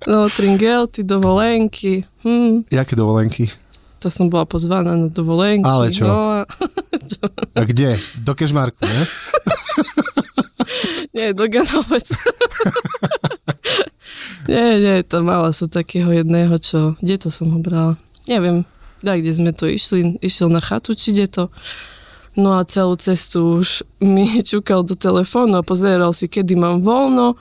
No, 0.06 0.30
tringelty, 0.30 1.02
dovolenky. 1.02 2.06
Hm, 2.22 2.70
Jaké 2.70 2.94
dovolenky? 2.94 3.50
to 4.06 4.12
som 4.12 4.30
bola 4.30 4.46
pozvaná 4.46 4.94
na 4.94 5.10
dovolenky. 5.10 5.66
Ale 5.66 5.90
čo? 5.90 6.06
No, 6.06 6.14
a, 6.38 6.46
A 7.58 7.60
kde? 7.66 7.98
Do 8.22 8.38
Kešmarku, 8.38 8.78
ne? 8.86 9.02
nie, 11.16 11.34
do 11.34 11.50
Ganovec. 11.50 12.06
nie, 14.52 14.68
nie, 14.78 14.96
to 15.02 15.26
mala 15.26 15.50
som 15.50 15.66
takého 15.66 16.14
jedného, 16.14 16.54
čo... 16.62 16.94
Kde 17.02 17.26
to 17.26 17.28
som 17.34 17.50
ho 17.50 17.58
brala? 17.58 17.98
Neviem, 18.30 18.62
da, 19.02 19.18
kde 19.18 19.34
sme 19.34 19.50
to 19.50 19.66
išli. 19.66 20.22
Išiel 20.22 20.54
na 20.54 20.62
chatu, 20.62 20.94
či 20.94 21.10
kde 21.10 21.26
to. 21.26 21.44
No 22.36 22.60
a 22.60 22.68
celú 22.68 22.94
cestu 23.00 23.64
už 23.64 23.82
mi 24.00 24.28
čukal 24.50 24.84
do 24.84 24.92
telefónu 24.92 25.60
a 25.60 25.64
pozeral 25.64 26.12
si, 26.12 26.28
kedy 26.28 26.54
mám 26.54 26.84
voľno 26.84 27.34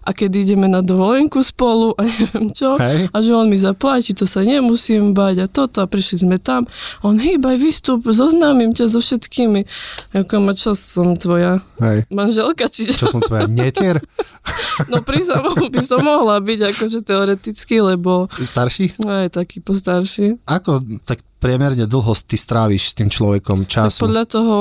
a 0.00 0.16
kedy 0.16 0.48
ideme 0.48 0.64
na 0.64 0.80
dovolenku 0.80 1.44
spolu 1.44 1.92
a 1.92 2.02
neviem 2.08 2.48
čo. 2.56 2.80
Hej. 2.80 3.12
A 3.12 3.16
že 3.20 3.36
on 3.36 3.52
mi 3.52 3.60
zaplatí, 3.60 4.16
to 4.16 4.24
sa 4.24 4.40
nemusím 4.40 5.12
bať 5.12 5.44
a 5.44 5.46
toto 5.46 5.84
a 5.84 5.86
prišli 5.86 6.24
sme 6.24 6.36
tam. 6.40 6.64
A 7.04 7.12
on, 7.12 7.20
hýbaj, 7.20 7.60
vystup, 7.60 8.08
zoznámim 8.08 8.72
ťa 8.72 8.88
so 8.88 9.04
všetkými. 9.04 9.68
Ako 10.16 10.40
ma, 10.40 10.56
čo 10.56 10.72
som 10.72 11.12
tvoja 11.20 11.60
Hej. 11.84 12.08
manželka, 12.08 12.64
čiže 12.66 12.96
Čo 12.96 13.12
som 13.12 13.20
tvoja 13.20 13.44
netier? 13.44 14.00
no 14.90 15.04
pri 15.04 15.20
by 15.68 15.82
som 15.84 16.00
mohla 16.00 16.40
byť 16.40 16.60
akože 16.74 16.98
teoreticky, 17.04 17.84
lebo 17.84 18.26
Starší? 18.40 18.96
no, 19.04 19.12
je 19.20 19.28
taký 19.28 19.60
postarší. 19.60 20.40
Ako 20.48 20.80
tak 21.04 21.20
priemerne 21.40 21.84
dlho 21.84 22.12
ty 22.20 22.36
stráviš 22.36 22.82
s 22.86 22.94
tým 22.94 23.08
človekom 23.08 23.64
Tak 23.64 23.88
času? 23.88 24.00
podľa 24.02 24.24
toho, 24.26 24.56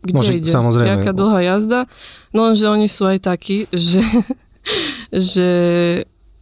kde 0.00 0.14
Môže- 0.14 0.34
ide, 0.36 0.48
samozrejme. 0.48 1.02
jaká 1.02 1.12
dlhá 1.12 1.40
jazda. 1.44 1.80
No 2.30 2.54
že 2.54 2.66
oni 2.66 2.86
sú 2.86 3.04
aj 3.04 3.18
takí, 3.20 3.66
že, 3.68 3.98
že 5.10 5.48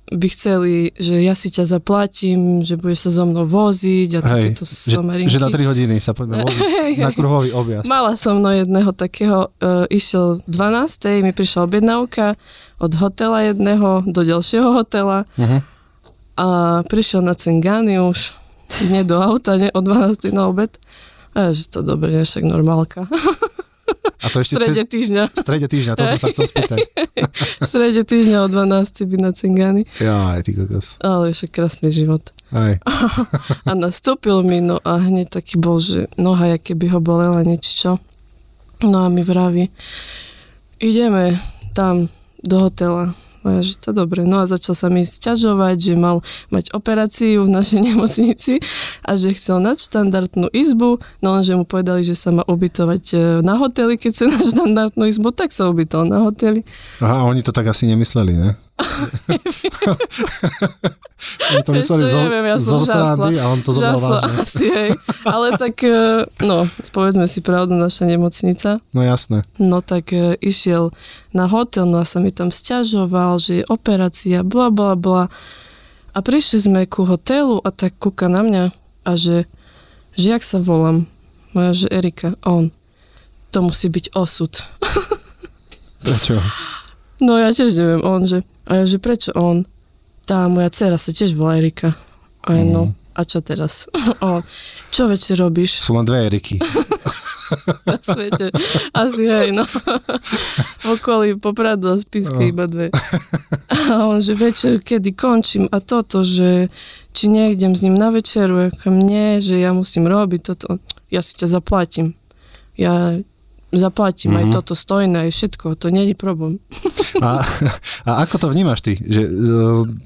by 0.06 0.28
chceli, 0.28 0.92
že 0.92 1.16
ja 1.18 1.32
si 1.32 1.48
ťa 1.48 1.64
zaplatím, 1.66 2.60
že 2.60 2.76
budeš 2.76 3.08
sa 3.08 3.10
so 3.10 3.24
mnou 3.24 3.42
voziť 3.42 4.10
a 4.14 4.20
Hej, 4.20 4.28
takéto 4.52 4.62
že, 4.62 4.92
somarinky. 4.92 5.32
že 5.32 5.40
na 5.40 5.48
3 5.48 5.64
hodiny 5.64 5.96
sa 5.96 6.12
poďme 6.12 6.40
voziť 6.44 7.00
na 7.00 7.10
kruhový 7.10 7.50
objazd. 7.50 7.88
Mala 7.88 8.12
som 8.14 8.36
no 8.36 8.52
jedného 8.52 8.92
takého, 8.92 9.48
uh, 9.54 9.88
išiel 9.88 10.44
12. 10.44 11.24
mi 11.24 11.32
prišla 11.32 11.64
objednávka 11.64 12.36
od 12.76 12.92
hotela 12.94 13.40
jedného 13.44 14.04
do 14.04 14.20
ďalšieho 14.22 14.68
hotela 14.74 15.24
Uh-huh. 15.34 15.64
a 16.36 16.46
prišiel 16.84 17.20
na 17.20 17.32
Cengany 17.32 17.96
už, 17.96 18.36
nie 18.90 19.02
do 19.04 19.20
auta, 19.20 19.56
nie 19.56 19.70
o 19.72 19.80
12. 19.80 20.32
na 20.32 20.48
obed. 20.48 20.76
A 21.34 21.50
ja, 21.50 21.50
že 21.50 21.66
to 21.66 21.82
dobre, 21.82 22.14
nie, 22.14 22.22
však 22.22 22.46
normálka. 22.46 23.10
A 24.24 24.32
to 24.32 24.40
V 24.40 24.44
ešte 24.46 24.56
strede 24.56 24.80
cez, 24.80 24.88
týždňa, 24.88 25.22
v 25.28 25.36
strede 25.36 25.66
týždňa, 25.68 25.92
to 25.92 26.02
som 26.08 26.18
sa 26.18 26.28
chcel 26.32 26.46
spýtať. 26.48 26.78
v 27.60 27.66
strede 27.68 28.02
týždňa 28.08 28.38
o 28.44 28.48
12. 28.48 29.10
by 29.10 29.16
na 29.20 29.30
Cengany. 29.36 29.82
Jaj, 30.00 30.40
ty 30.40 30.56
kokos. 30.56 30.96
Ale 31.04 31.36
však 31.36 31.50
krásny 31.52 31.92
život. 31.92 32.24
Hej. 32.54 32.80
A 33.68 33.72
nastúpil 33.76 34.40
mi, 34.40 34.64
no 34.64 34.80
a 34.80 34.96
hneď 34.96 35.36
taký 35.36 35.60
bol, 35.60 35.82
že 35.82 36.08
noha, 36.16 36.56
aké 36.56 36.72
by 36.72 36.96
ho 36.96 37.00
bolela, 37.04 37.44
niečo 37.44 37.72
čo. 37.76 37.92
No 38.88 39.04
a 39.04 39.12
mi 39.12 39.20
vraví, 39.20 39.68
ideme 40.80 41.36
tam 41.76 42.08
do 42.40 42.56
hotela. 42.64 43.12
A 43.44 43.60
ja, 43.60 43.62
že 43.62 43.76
to 43.76 43.92
dobre. 43.92 44.24
No 44.24 44.40
a 44.40 44.48
začal 44.48 44.72
sa 44.72 44.88
mi 44.88 45.04
sťažovať, 45.04 45.76
že 45.76 45.94
mal 45.94 46.24
mať 46.48 46.72
operáciu 46.72 47.44
v 47.44 47.52
našej 47.52 47.80
nemocnici 47.92 48.64
a 49.04 49.20
že 49.20 49.36
chcel 49.36 49.60
nadštandardnú 49.60 50.48
izbu, 50.48 50.98
no 51.20 51.28
lenže 51.36 51.52
mu 51.54 51.68
povedali, 51.68 52.00
že 52.00 52.16
sa 52.16 52.32
má 52.32 52.42
ubytovať 52.48 53.04
e, 53.12 53.16
na 53.44 53.60
hoteli, 53.60 54.00
keď 54.00 54.10
chce 54.10 54.24
nadštandardnú 54.32 55.04
izbu, 55.04 55.28
tak 55.36 55.52
sa 55.52 55.68
ubytol 55.68 56.08
na 56.08 56.24
hoteli. 56.24 56.64
Aha, 57.04 57.28
oni 57.28 57.44
to 57.44 57.52
tak 57.52 57.68
asi 57.68 57.84
nemysleli, 57.84 58.32
ne? 58.32 58.56
Oni 61.50 61.62
to 61.62 61.72
mysleli 61.72 62.04
zo, 62.10 62.18
neviem, 62.26 62.46
ja 62.50 62.58
zo 62.58 62.78
som 62.82 62.86
srandy 62.86 63.38
a 63.38 63.46
on 63.48 63.62
to 63.62 63.70
zobral 63.70 63.96
vážne. 63.96 64.34
asi, 64.42 64.66
hej. 64.66 64.90
Ale 65.24 65.54
tak, 65.56 65.78
e, 65.86 66.26
no, 66.42 66.66
povedzme 66.90 67.24
si 67.30 67.40
pravdu, 67.40 67.78
naša 67.78 68.04
nemocnica. 68.10 68.82
No 68.90 69.00
jasné. 69.06 69.46
No 69.62 69.78
tak 69.80 70.10
e, 70.12 70.34
išiel 70.42 70.90
na 71.30 71.46
hotel, 71.46 71.86
no 71.86 72.02
a 72.02 72.06
sa 72.06 72.18
mi 72.18 72.34
tam 72.34 72.50
stiažoval, 72.50 73.38
že 73.38 73.62
je 73.62 73.64
operácia, 73.70 74.42
bla 74.42 74.74
bla 74.74 74.98
bla. 74.98 75.30
A 76.14 76.18
prišli 76.22 76.58
sme 76.66 76.86
ku 76.86 77.06
hotelu 77.06 77.58
a 77.62 77.70
tak 77.70 77.94
kúka 77.98 78.26
na 78.30 78.42
mňa 78.42 78.64
a 79.06 79.10
že, 79.14 79.46
že 80.18 80.26
jak 80.34 80.42
sa 80.42 80.58
volám? 80.62 81.06
Moja, 81.54 81.86
že 81.86 81.86
Erika, 81.94 82.34
on. 82.42 82.74
To 83.54 83.62
musí 83.62 83.86
byť 83.86 84.18
osud. 84.18 84.50
Prečo? 86.02 86.42
No 87.22 87.38
ja 87.38 87.50
tiež 87.54 87.70
neviem, 87.74 88.02
on, 88.02 88.26
že, 88.26 88.42
a 88.66 88.82
ja, 88.82 88.84
že 88.88 88.98
prečo 88.98 89.30
on? 89.36 89.62
Tá 90.24 90.48
moja 90.48 90.72
dcera 90.72 90.96
sa 90.96 91.12
tiež 91.12 91.36
volá 91.36 91.60
Erika. 91.60 91.94
A 92.44 92.56
ja, 92.56 92.64
no, 92.64 92.96
a 93.14 93.20
čo 93.22 93.38
teraz? 93.44 93.86
A 94.20 94.40
on, 94.40 94.42
čo 94.90 95.06
večer 95.06 95.38
robíš? 95.38 95.84
Sú 95.84 95.94
len 95.94 96.04
dve 96.04 96.26
Eriky. 96.26 96.58
na 97.88 98.00
svete. 98.00 98.50
Asi 98.96 99.28
hej, 99.28 99.52
no. 99.52 99.64
V 100.80 100.86
okolí 100.96 101.36
Popradu 101.36 101.92
a 101.92 101.96
Spiske 102.00 102.40
No. 102.40 102.48
iba 102.48 102.64
dve. 102.66 102.88
A 103.68 104.08
on, 104.08 104.18
že 104.18 104.34
večer, 104.34 104.80
kedy 104.80 105.12
končím 105.12 105.68
a 105.70 105.78
toto, 105.78 106.24
že 106.24 106.72
či 107.14 107.30
nejdem 107.30 107.76
s 107.76 107.84
ním 107.84 107.94
na 107.94 108.10
večeru, 108.10 108.72
ako 108.72 108.90
mne, 108.90 109.38
že 109.38 109.60
ja 109.60 109.70
musím 109.70 110.08
robiť 110.08 110.40
toto. 110.40 110.80
Ja 111.12 111.22
si 111.22 111.36
ťa 111.38 111.60
zaplatím. 111.60 112.16
Ja 112.74 113.14
zaplatím 113.76 114.30
mm-hmm. 114.30 114.40
aj 114.40 114.46
Mhm. 114.46 114.54
toto 114.54 114.72
stojné, 114.72 115.18
aj 115.20 115.32
všetko, 115.32 115.66
to 115.74 115.86
je 115.88 116.14
problém. 116.14 116.58
A, 117.18 117.42
a 118.02 118.10
ako 118.22 118.34
to 118.38 118.46
vnímaš 118.48 118.80
ty? 118.80 118.94
Že 118.96 119.22
uh, 119.22 119.30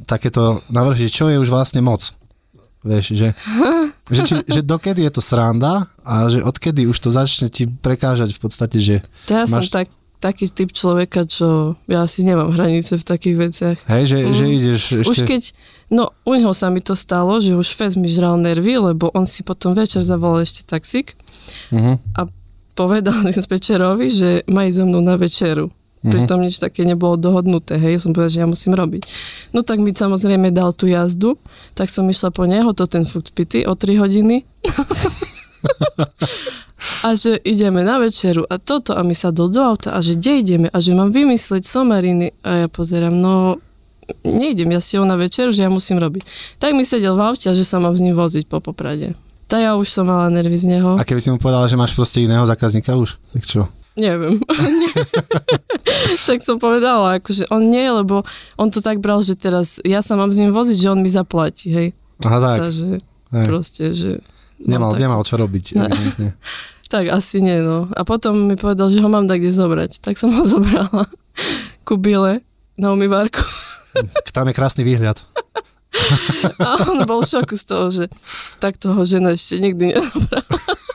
takéto 0.04 0.42
navrh, 0.68 0.94
že 0.94 1.08
čo 1.08 1.26
je 1.26 1.36
už 1.36 1.48
vlastne 1.48 1.80
moc? 1.80 2.12
Vieš, 2.78 3.10
že, 3.10 3.28
že, 4.06 4.20
či, 4.22 4.34
že 4.40 4.60
dokedy 4.62 5.02
je 5.02 5.10
to 5.10 5.18
sranda 5.18 5.90
a 6.00 6.26
že 6.26 6.40
odkedy 6.40 6.84
už 6.84 6.94
to 6.96 7.10
začne 7.10 7.48
ti 7.48 7.66
prekážať 7.66 8.30
v 8.30 8.40
podstate, 8.40 8.78
že 8.78 8.94
To 9.26 9.34
ja 9.34 9.44
som 9.44 9.58
Máš- 9.58 9.74
tak, 9.74 9.86
taký 10.18 10.46
typ 10.46 10.70
človeka, 10.70 11.24
čo 11.24 11.74
ja 11.84 12.02
asi 12.02 12.22
nemám 12.22 12.50
hranice 12.50 12.94
v 12.94 13.04
takých 13.04 13.36
veciach. 13.36 13.78
hej, 13.84 14.02
že, 14.04 14.16
Mm. 14.20 14.32
že 14.32 14.44
ideš 14.48 14.82
ešte... 14.96 15.10
Už 15.10 15.18
keď, 15.20 15.42
no 15.90 16.14
u 16.22 16.32
neho 16.32 16.50
sa 16.52 16.68
mi 16.68 16.78
to 16.78 16.94
stalo, 16.94 17.34
že 17.36 17.52
už 17.52 17.66
fest 17.68 17.94
mi 17.94 18.06
žral 18.06 18.34
nervy, 18.36 18.78
lebo 18.78 19.10
on 19.10 19.24
si 19.24 19.42
potom 19.42 19.72
večer 19.72 20.00
zavolal 20.00 20.42
ešte 20.42 20.62
taxík 20.64 21.18
Uh-huh. 21.70 21.96
Povedal 22.78 23.18
dispečerovi, 23.26 24.06
že 24.06 24.30
má 24.46 24.70
ísť 24.70 24.78
so 24.78 24.84
mnou 24.86 25.02
na 25.02 25.18
večeru. 25.18 25.74
Mhm. 25.98 26.10
Pritom 26.14 26.38
nič 26.38 26.62
také 26.62 26.86
nebolo 26.86 27.18
dohodnuté, 27.18 27.74
hej, 27.74 27.98
som 27.98 28.14
povedal, 28.14 28.30
že 28.30 28.40
ja 28.46 28.46
musím 28.46 28.78
robiť. 28.78 29.02
No 29.50 29.66
tak 29.66 29.82
mi 29.82 29.90
samozrejme 29.90 30.54
dal 30.54 30.70
tú 30.70 30.86
jazdu, 30.86 31.34
tak 31.74 31.90
som 31.90 32.06
išla 32.06 32.30
po 32.30 32.46
neho, 32.46 32.70
to 32.70 32.86
ten 32.86 33.02
furt 33.02 33.34
pity 33.34 33.66
o 33.66 33.74
3 33.74 33.98
hodiny. 33.98 34.46
a 37.06 37.08
že 37.18 37.34
ideme 37.42 37.82
na 37.82 37.98
večeru 37.98 38.46
a 38.46 38.62
toto 38.62 38.94
a 38.94 39.02
my 39.02 39.10
sa 39.10 39.34
do, 39.34 39.50
do 39.50 39.58
auta 39.58 39.90
a 39.90 39.98
že 39.98 40.14
kde 40.14 40.32
ideme 40.38 40.68
a 40.70 40.78
že 40.78 40.94
mám 40.94 41.10
vymysleť 41.10 41.66
somariny 41.66 42.30
a 42.46 42.66
ja 42.66 42.68
pozerám, 42.70 43.10
no 43.10 43.58
nejdem, 44.22 44.70
ja 44.70 44.78
si 44.78 44.96
ho 44.96 45.04
na 45.04 45.18
večeru, 45.18 45.50
že 45.50 45.66
ja 45.66 45.70
musím 45.70 45.98
robiť. 45.98 46.22
Tak 46.62 46.78
mi 46.78 46.86
sedel 46.86 47.18
v 47.18 47.26
aute 47.26 47.50
a 47.50 47.58
že 47.58 47.66
sa 47.66 47.82
mám 47.82 47.98
s 47.98 48.02
ním 48.02 48.14
voziť 48.14 48.46
po 48.46 48.62
Poprade. 48.62 49.18
Tak 49.48 49.60
ja 49.64 49.72
už 49.80 49.88
som 49.88 50.04
mala 50.04 50.28
nervy 50.28 50.60
z 50.60 50.76
neho. 50.76 51.00
A 51.00 51.08
keby 51.08 51.24
si 51.24 51.32
mu 51.32 51.40
povedala, 51.40 51.64
že 51.64 51.80
máš 51.80 51.96
proste 51.96 52.20
iného 52.20 52.44
zákazníka 52.44 52.92
už, 52.92 53.16
tak 53.32 53.42
čo? 53.48 53.64
Neviem. 53.98 54.38
Však 56.22 56.44
som 56.44 56.60
povedala, 56.60 57.18
akože 57.18 57.50
on 57.50 57.66
nie, 57.66 57.88
lebo 57.88 58.22
on 58.54 58.68
to 58.70 58.78
tak 58.78 59.02
bral, 59.02 59.24
že 59.24 59.34
teraz 59.34 59.82
ja 59.82 60.04
sa 60.04 60.14
mám 60.14 60.30
s 60.30 60.38
ním 60.38 60.54
voziť, 60.54 60.76
že 60.78 60.92
on 60.92 61.00
mi 61.02 61.10
zaplatí, 61.10 61.72
hej. 61.72 61.88
Aha, 62.22 62.38
tak. 62.38 62.56
Takže 62.68 63.02
hej. 63.02 63.44
proste, 63.48 63.84
že... 63.96 64.10
Nemal, 64.62 64.92
no, 64.92 64.94
tak, 64.94 65.02
nemal 65.02 65.20
čo 65.26 65.34
robiť. 65.40 65.64
Ne. 65.74 65.90
evidentne. 65.90 66.30
tak 66.92 67.10
asi 67.10 67.42
nie, 67.42 67.58
no. 67.58 67.90
A 67.96 68.04
potom 68.06 68.52
mi 68.52 68.54
povedal, 68.54 68.92
že 68.92 69.02
ho 69.02 69.08
mám 69.10 69.26
tak 69.26 69.42
kde 69.42 69.50
zobrať. 69.50 70.04
Tak 70.04 70.14
som 70.14 70.30
ho 70.30 70.44
zobrala 70.60 71.08
ku 71.88 71.96
Bile 71.98 72.44
na 72.78 72.94
umývárku. 72.94 73.42
Tam 74.30 74.46
je 74.46 74.54
krásny 74.54 74.86
výhľad. 74.86 75.24
A 76.66 76.68
on 76.88 77.02
bol 77.04 77.24
v 77.24 77.28
šoku 77.28 77.56
z 77.56 77.64
toho, 77.64 77.86
že 77.88 78.04
tak 78.60 78.76
toho 78.76 79.02
žena 79.02 79.32
ešte 79.34 79.56
nikdy 79.58 79.96
nezobrala. 79.96 80.44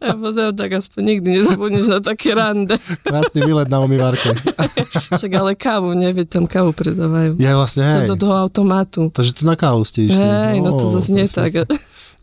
Ja 0.00 0.16
pozerám, 0.16 0.56
tak 0.56 0.72
aspoň 0.72 1.02
nikdy 1.04 1.28
nezabudneš 1.36 1.86
na 1.92 2.00
také 2.00 2.32
rande. 2.32 2.80
Krásny 3.04 3.44
výlet 3.44 3.68
na 3.68 3.84
umývárke. 3.84 4.32
Však 5.12 5.32
ale 5.36 5.52
kávu, 5.52 5.92
nevie, 5.92 6.24
tam 6.24 6.48
kávu 6.48 6.72
predávajú. 6.72 7.36
Ja 7.36 7.60
vlastne, 7.60 7.84
Čo 7.84 8.00
hej. 8.00 8.08
do 8.08 8.16
toho 8.16 8.34
automatu. 8.40 9.12
Takže 9.12 9.36
tu 9.36 9.44
na 9.44 9.60
kávu 9.60 9.84
ste 9.84 10.08
išli. 10.08 10.16
Hej, 10.16 10.64
no 10.64 10.72
to 10.72 10.88
Ó, 10.88 10.92
zase 10.96 11.12
nie 11.12 11.28
tak. 11.28 11.68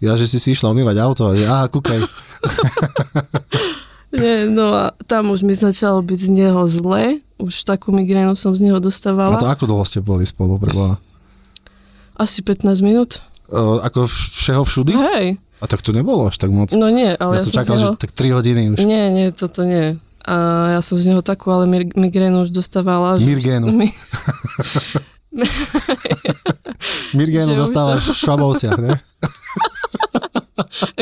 Ja, 0.02 0.18
že 0.18 0.26
si 0.26 0.42
si 0.42 0.58
išla 0.58 0.74
umývať 0.74 0.98
auto 0.98 1.30
a 1.30 1.38
že 1.38 1.46
aha, 1.46 1.70
kúkaj. 1.70 2.02
Nie, 4.18 4.50
no 4.50 4.74
a 4.74 4.98
tam 5.06 5.30
už 5.30 5.46
mi 5.46 5.54
začalo 5.54 6.02
byť 6.02 6.20
z 6.20 6.30
neho 6.34 6.62
zle. 6.66 7.22
Už 7.38 7.70
takú 7.70 7.94
migrénu 7.94 8.34
som 8.34 8.56
z 8.58 8.66
neho 8.66 8.80
A 8.80 8.82
dostávala. 8.82 9.38
to 9.38 9.46
ako 9.46 9.70
dlho 9.70 9.86
ste 9.86 10.02
boli 10.02 10.26
spolu? 10.26 10.58
Preboha? 10.58 10.98
Asi 12.18 12.42
15 12.42 12.82
minút. 12.82 13.22
O, 13.48 13.80
ako 13.80 14.10
všeho 14.10 14.66
všudy? 14.66 14.94
Hej. 14.94 15.26
A 15.58 15.66
tak 15.66 15.82
to 15.82 15.90
nebolo 15.90 16.28
až 16.28 16.38
tak 16.38 16.50
moc. 16.52 16.70
No 16.74 16.90
nie, 16.90 17.14
ale 17.14 17.38
ja, 17.38 17.40
ja, 17.40 17.46
som 17.46 17.54
čakal, 17.54 17.76
neho... 17.78 17.94
že 17.94 18.02
tak 18.02 18.12
3 18.14 18.38
hodiny 18.38 18.62
už. 18.74 18.78
Nie, 18.84 19.10
nie, 19.10 19.30
toto 19.32 19.64
nie. 19.64 19.96
A 20.22 20.36
ja 20.76 20.82
som 20.84 21.00
z 21.00 21.08
neho 21.10 21.24
takú, 21.24 21.50
ale 21.50 21.66
mir- 21.66 21.96
migrénu 21.96 22.44
už 22.44 22.52
dostávala. 22.52 23.16
že 23.16 23.26
Mirgénu. 23.26 23.72
Mi- 23.72 23.96
Mirgénu 27.14 27.54
že 27.54 27.56
už 27.56 27.62
dostávaš 27.64 28.02
v 28.04 28.18
švabovciach, 28.18 28.78
ne? 28.78 28.94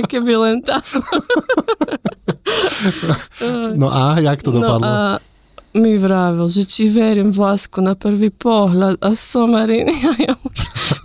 Keby 0.06 0.34
len 0.38 0.56
tá. 0.62 0.78
No 3.76 3.90
a 3.90 4.20
jak 4.20 4.44
to 4.44 4.52
No 4.52 4.62
dopadlo? 4.62 4.86
a 4.86 5.18
mi 5.76 5.98
vravil, 5.98 6.48
že 6.48 6.64
či 6.64 6.88
verím 6.88 7.36
v 7.36 7.40
lásku 7.42 7.84
na 7.84 7.98
prvý 7.98 8.32
pohľad 8.32 8.96
a 9.02 9.12
somariny 9.12 9.92
a 10.06 10.12
ja 10.22 10.34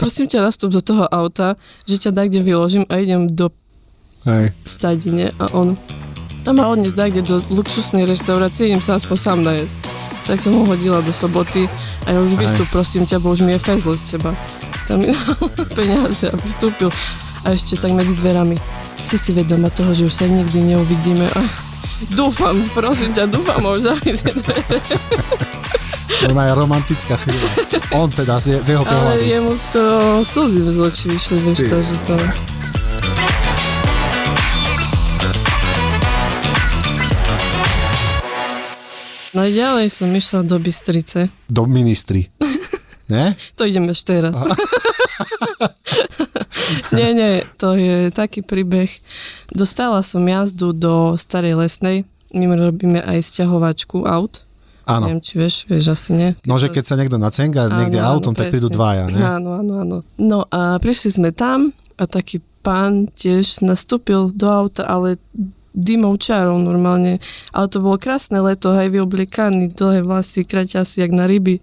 prosím 0.00 0.26
ťa 0.26 0.48
nastup 0.48 0.72
do 0.72 0.80
toho 0.80 1.04
auta, 1.04 1.60
že 1.84 2.00
ťa 2.00 2.10
dá 2.16 2.24
kde 2.24 2.40
vyložím 2.40 2.88
a 2.88 2.96
idem 2.96 3.28
do 3.28 3.52
Hej. 4.24 4.56
stadine 4.64 5.28
a 5.36 5.52
on 5.52 5.76
tam 6.40 6.56
ma 6.56 6.72
odnes 6.72 6.96
dá 6.96 7.12
kde 7.12 7.20
do 7.20 7.36
luxusnej 7.52 8.08
reštaurácie, 8.08 8.72
idem 8.72 8.80
sa 8.80 8.96
aspoň 8.96 9.16
sám 9.20 9.38
najesť. 9.44 9.76
Tak 10.24 10.40
som 10.40 10.56
ho 10.56 10.64
hodila 10.64 11.04
do 11.04 11.12
soboty 11.12 11.68
a 12.08 12.16
ja 12.16 12.18
už 12.24 12.32
vystup, 12.40 12.68
prosím 12.72 13.04
ťa, 13.04 13.20
bo 13.20 13.36
už 13.36 13.44
mi 13.44 13.52
je 13.52 13.60
fezl 13.60 13.92
z 13.92 14.16
teba. 14.16 14.32
Tam 14.88 15.04
mi 15.04 15.12
peniaze 15.76 16.32
a 16.32 16.36
vystúpil. 16.40 16.88
A 17.44 17.52
ešte 17.52 17.76
tak 17.76 17.92
medzi 17.92 18.16
dverami. 18.16 18.56
Si 19.04 19.20
si 19.20 19.36
vedoma 19.36 19.68
toho, 19.68 19.92
že 19.92 20.08
už 20.08 20.12
sa 20.12 20.24
nikdy 20.28 20.76
neuvidíme 20.76 21.28
a 21.28 21.40
dúfam, 22.08 22.56
prosím 22.72 23.12
ťa, 23.12 23.28
dúfam, 23.28 23.60
už 23.60 23.84
zavrie 23.84 24.16
dvere. 24.16 24.78
Normálne 26.20 26.52
romantická 26.52 27.16
chvíľa. 27.16 27.48
On 27.96 28.08
teda 28.08 28.40
z, 28.40 28.60
z 28.60 28.76
jeho 28.76 28.84
Ale 28.84 28.92
pohľadu. 28.92 29.24
jemu 29.24 29.52
skoro 29.56 29.98
slzy 30.20 30.60
z 30.68 30.78
očí 30.80 31.06
vyšli, 31.12 31.36
vieš 31.40 31.58
Ty. 31.64 31.68
to, 31.68 31.78
že 31.80 31.96
to... 32.04 32.14
No 39.30 39.46
ďalej 39.46 39.86
som 39.94 40.10
išla 40.10 40.42
do 40.42 40.58
Bystrice. 40.58 41.30
Do 41.46 41.62
ministry. 41.64 42.26
Ne? 43.10 43.34
To 43.58 43.66
ideme 43.66 43.90
až 43.90 44.06
teraz. 44.06 44.32
nie, 46.96 47.10
nie, 47.12 47.42
to 47.58 47.74
je 47.74 48.14
taký 48.14 48.46
príbeh. 48.46 48.88
Dostala 49.50 50.06
som 50.06 50.22
jazdu 50.22 50.70
do 50.70 51.18
Starej 51.18 51.58
Lesnej. 51.58 52.06
My 52.30 52.46
robíme 52.54 53.02
aj 53.02 53.34
sťahovačku 53.34 54.06
aut. 54.06 54.46
Áno. 54.86 55.06
Neviem, 55.06 55.20
či 55.22 55.38
vieš, 55.38 55.56
vieš, 55.70 55.92
asi 55.92 56.10
nie. 56.14 56.30
No, 56.46 56.58
že 56.58 56.70
keď 56.70 56.84
sa 56.86 56.98
niekto 56.98 57.18
nacenga 57.20 57.70
niekde 57.70 58.02
Áno, 58.02 58.18
autom, 58.18 58.32
áno, 58.34 58.38
tak 58.42 58.50
prídu 58.50 58.70
presne. 58.70 58.78
dvaja, 58.78 59.04
ne? 59.06 59.20
Áno, 59.22 59.50
áno, 59.58 59.72
áno. 59.82 59.96
No 60.18 60.38
a 60.50 60.78
prišli 60.82 61.20
sme 61.20 61.30
tam 61.30 61.70
a 61.94 62.10
taký 62.10 62.42
pán 62.62 63.06
tiež 63.12 63.62
nastúpil 63.62 64.34
do 64.34 64.50
auta, 64.50 64.88
ale 64.88 65.20
dymou 65.70 66.18
čarou 66.18 66.58
normálne. 66.58 67.22
Ale 67.54 67.70
to 67.70 67.78
bolo 67.78 68.00
krásne 68.00 68.42
leto, 68.42 68.74
aj 68.74 68.90
vyobliekaný, 68.90 69.70
dlhé 69.70 70.02
vlasy, 70.02 70.42
kraťasy, 70.42 71.06
jak 71.06 71.12
na 71.14 71.30
ryby. 71.30 71.62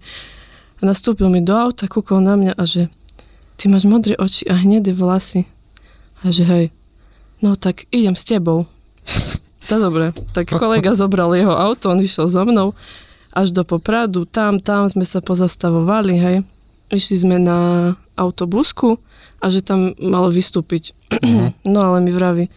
A 0.78 0.86
nastúpil 0.86 1.26
mi 1.26 1.42
do 1.42 1.54
auta, 1.58 1.90
kúkol 1.90 2.22
na 2.22 2.38
mňa 2.38 2.52
a 2.54 2.62
že 2.62 2.86
ty 3.58 3.66
máš 3.66 3.84
modré 3.90 4.14
oči 4.14 4.46
a 4.46 4.54
hnedé 4.54 4.94
vlasy. 4.94 5.46
A 6.22 6.30
že 6.30 6.46
hej, 6.46 6.64
no 7.42 7.58
tak 7.58 7.86
idem 7.90 8.14
s 8.14 8.22
tebou. 8.22 8.66
To 9.66 9.74
dobre, 9.90 10.14
tak 10.30 10.50
kolega 10.54 10.94
zobral 10.94 11.34
jeho 11.34 11.54
auto, 11.54 11.90
on 11.90 11.98
išiel 11.98 12.30
so 12.30 12.42
mnou 12.46 12.74
až 13.38 13.54
do 13.54 13.62
Popradu, 13.62 14.24
tam, 14.24 14.58
tam 14.58 14.88
sme 14.88 15.04
sa 15.04 15.22
pozastavovali, 15.22 16.14
hej. 16.18 16.36
Išli 16.88 17.16
sme 17.28 17.36
na 17.36 17.92
autobusku 18.16 18.96
a 19.38 19.46
že 19.52 19.60
tam 19.62 19.94
malo 20.00 20.32
vystúpiť. 20.32 20.96
no 21.72 21.78
ale 21.84 22.02
mi 22.02 22.10
vraví, 22.10 22.48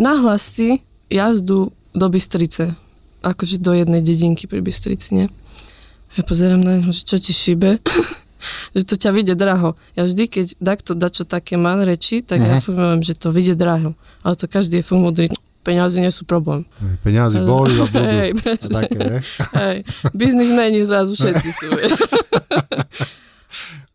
nahlas 0.00 0.42
si 0.42 0.80
jazdu 1.06 1.70
do 1.94 2.06
Bystrice. 2.08 2.74
Akože 3.22 3.62
do 3.62 3.74
jednej 3.74 4.02
dedinky 4.02 4.50
pri 4.50 4.58
Bystrici, 4.64 5.14
nie? 5.14 5.26
Ja 6.16 6.22
pozerám 6.22 6.62
na 6.62 6.78
neho, 6.78 6.88
že 6.88 7.04
čo 7.04 7.18
ti 7.18 7.30
šíbe? 7.30 7.82
že 8.76 8.82
to 8.86 8.94
ťa 8.94 9.10
vyjde 9.10 9.34
draho. 9.34 9.74
Ja 9.92 10.06
vždy, 10.06 10.24
keď 10.24 10.46
takto 10.56 10.94
dačo 10.94 11.26
také 11.26 11.58
má 11.58 11.74
reči, 11.76 12.22
tak 12.22 12.38
ja 12.40 12.56
Mhm. 12.56 12.62
furt 12.62 12.78
že 13.02 13.14
to 13.14 13.28
vyjde 13.28 13.54
draho. 13.54 13.92
Ale 14.22 14.34
to 14.34 14.46
každý 14.46 14.80
je 14.80 14.86
furt 14.86 15.02
múdry. 15.02 15.26
Peniaze 15.58 16.00
nie 16.00 16.08
sú 16.08 16.24
problém. 16.24 16.64
Peniazy 17.04 17.44
boli 17.44 17.76
a 17.76 17.84
budú. 17.90 17.98
Hej, 18.00 18.30
presne. 18.40 18.72
také? 18.88 19.20
Hej, 19.60 19.76
biznismeni 20.14 20.80
zrazu 20.86 21.12
všetci 21.12 21.48
sú, 21.52 21.66
vieš. 21.76 21.92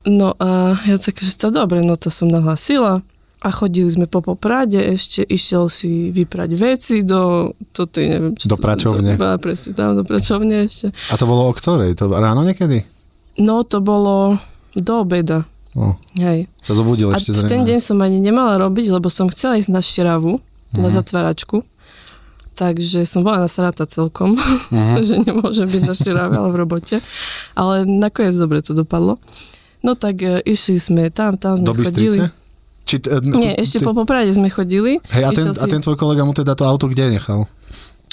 No 0.04 0.36
a 0.36 0.76
ja 0.84 1.00
tak, 1.00 1.16
že 1.18 1.32
to 1.34 1.48
dobre, 1.48 1.80
no 1.80 1.96
to 1.96 2.12
som 2.12 2.28
nahlasila. 2.28 3.00
A 3.44 3.50
chodili 3.50 3.88
sme 3.88 4.06
po 4.06 4.20
Poprade, 4.20 4.80
ešte 4.80 5.20
išiel 5.22 5.68
si 5.68 6.10
vyprať 6.10 6.50
veci 6.54 7.04
do, 7.04 7.52
to 7.70 7.84
ty 7.86 8.08
neviem, 8.08 8.34
čo 8.34 8.48
Do 8.48 8.56
to- 8.56 8.64
pračovne. 8.64 9.14
Do, 9.14 9.36
presne, 9.36 9.72
tam 9.72 9.94
do 9.94 10.02
pračovne 10.02 10.64
ešte. 10.64 10.96
A 11.08 11.14
to 11.14 11.24
bolo 11.24 11.46
o 11.46 11.54
ktorej? 11.54 11.92
To 11.94 12.08
ráno 12.10 12.42
niekedy? 12.42 12.88
No 13.36 13.62
to 13.62 13.80
bolo 13.80 14.40
do 14.72 14.94
obeda, 14.98 15.44
O, 15.74 15.92
hej. 16.16 16.48
sa 16.58 16.72
zobudil 16.72 17.10
A 17.10 17.18
ešte 17.18 17.34
v 17.34 17.44
ten 17.46 17.62
deň 17.62 17.80
som 17.80 17.98
ani 17.98 18.18
nemala 18.18 18.56
robiť, 18.58 18.88
lebo 18.92 19.06
som 19.08 19.28
chcela 19.28 19.56
ísť 19.56 19.70
na 19.70 19.82
širavu, 19.82 20.40
na 20.72 20.86
Mhm. 20.86 20.96
zatváračku. 20.96 21.68
Takže 22.54 23.02
som 23.02 23.22
bola 23.22 23.42
nasrata 23.42 23.84
celkom, 23.84 24.38
Mhm. 24.70 24.96
že 25.04 25.16
nemôžem 25.20 25.66
byť 25.66 25.82
na 25.82 25.94
širave, 25.94 26.32
ale 26.34 26.48
v 26.48 26.58
robote. 26.60 26.96
Ale 27.52 27.84
nakoniec 27.84 28.34
dobre 28.34 28.62
to 28.62 28.72
dopadlo. 28.72 29.18
No 29.82 29.94
tak 29.94 30.22
e, 30.22 30.40
išli 30.44 30.78
sme 30.78 31.10
tam, 31.10 31.36
tam 31.36 31.58
sme 31.58 31.66
Do 31.66 31.74
chodili. 31.74 32.24
Bystrice? 32.24 32.43
Či, 32.84 33.00
n- 33.02 33.32
Nie, 33.34 33.54
ešte 33.56 33.80
ty- 33.80 33.86
po 33.86 33.94
Poprade 33.94 34.28
sme 34.30 34.48
chodili. 34.48 35.00
Hej, 35.08 35.24
a 35.24 35.30
ten, 35.30 35.46
Išiel 35.46 35.56
a 35.58 35.66
ten 35.68 35.80
tvoj 35.80 35.96
kolega 35.96 36.22
mu 36.22 36.32
teda 36.32 36.52
to 36.52 36.64
auto 36.64 36.86
kde 36.86 37.12
nechal? 37.12 37.48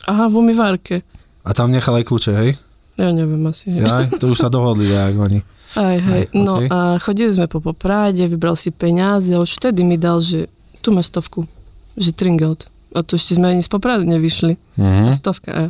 Aha, 0.05 0.27
v 0.27 0.39
umývárke. 0.39 1.03
A 1.41 1.51
tam 1.51 1.69
nechal 1.69 1.95
aj 1.95 2.05
kľúče, 2.05 2.33
hej? 2.35 2.51
Ja 2.95 3.11
neviem 3.11 3.41
asi. 3.45 3.71
hej. 3.71 3.81
Ja, 3.81 4.05
to 4.07 4.29
už 4.29 4.39
sa 4.39 4.49
dohodli, 4.49 4.87
jak 4.87 5.13
oni. 5.13 5.41
Aj, 5.73 5.97
hej. 5.97 6.23
Aj, 6.23 6.25
No 6.33 6.59
okej. 6.59 6.69
a 6.69 6.79
chodili 6.97 7.31
sme 7.31 7.47
po 7.47 7.59
Poprade, 7.59 8.23
vybral 8.25 8.55
si 8.55 8.69
peniaze 8.69 9.31
a 9.31 9.39
už 9.39 9.57
vtedy 9.57 9.81
mi 9.81 9.95
dal, 9.95 10.19
že 10.19 10.51
tu 10.77 10.91
máš 10.91 11.09
stovku, 11.09 11.47
že 11.95 12.11
Tringelt. 12.11 12.67
A 12.91 13.01
tu 13.01 13.15
ešte 13.15 13.33
sme 13.33 13.51
ani 13.51 13.61
z 13.61 13.69
Popradu 13.69 14.03
nevyšli. 14.05 14.55
A 14.77 14.83
Mhm. 15.07 15.15
stovka, 15.15 15.51
a 15.51 15.63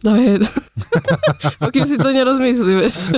David. 0.00 0.44
Pokým 1.58 1.82
si 1.82 1.96
to 1.96 2.08
nerozmyslí, 2.08 2.72
vieš. 2.76 3.14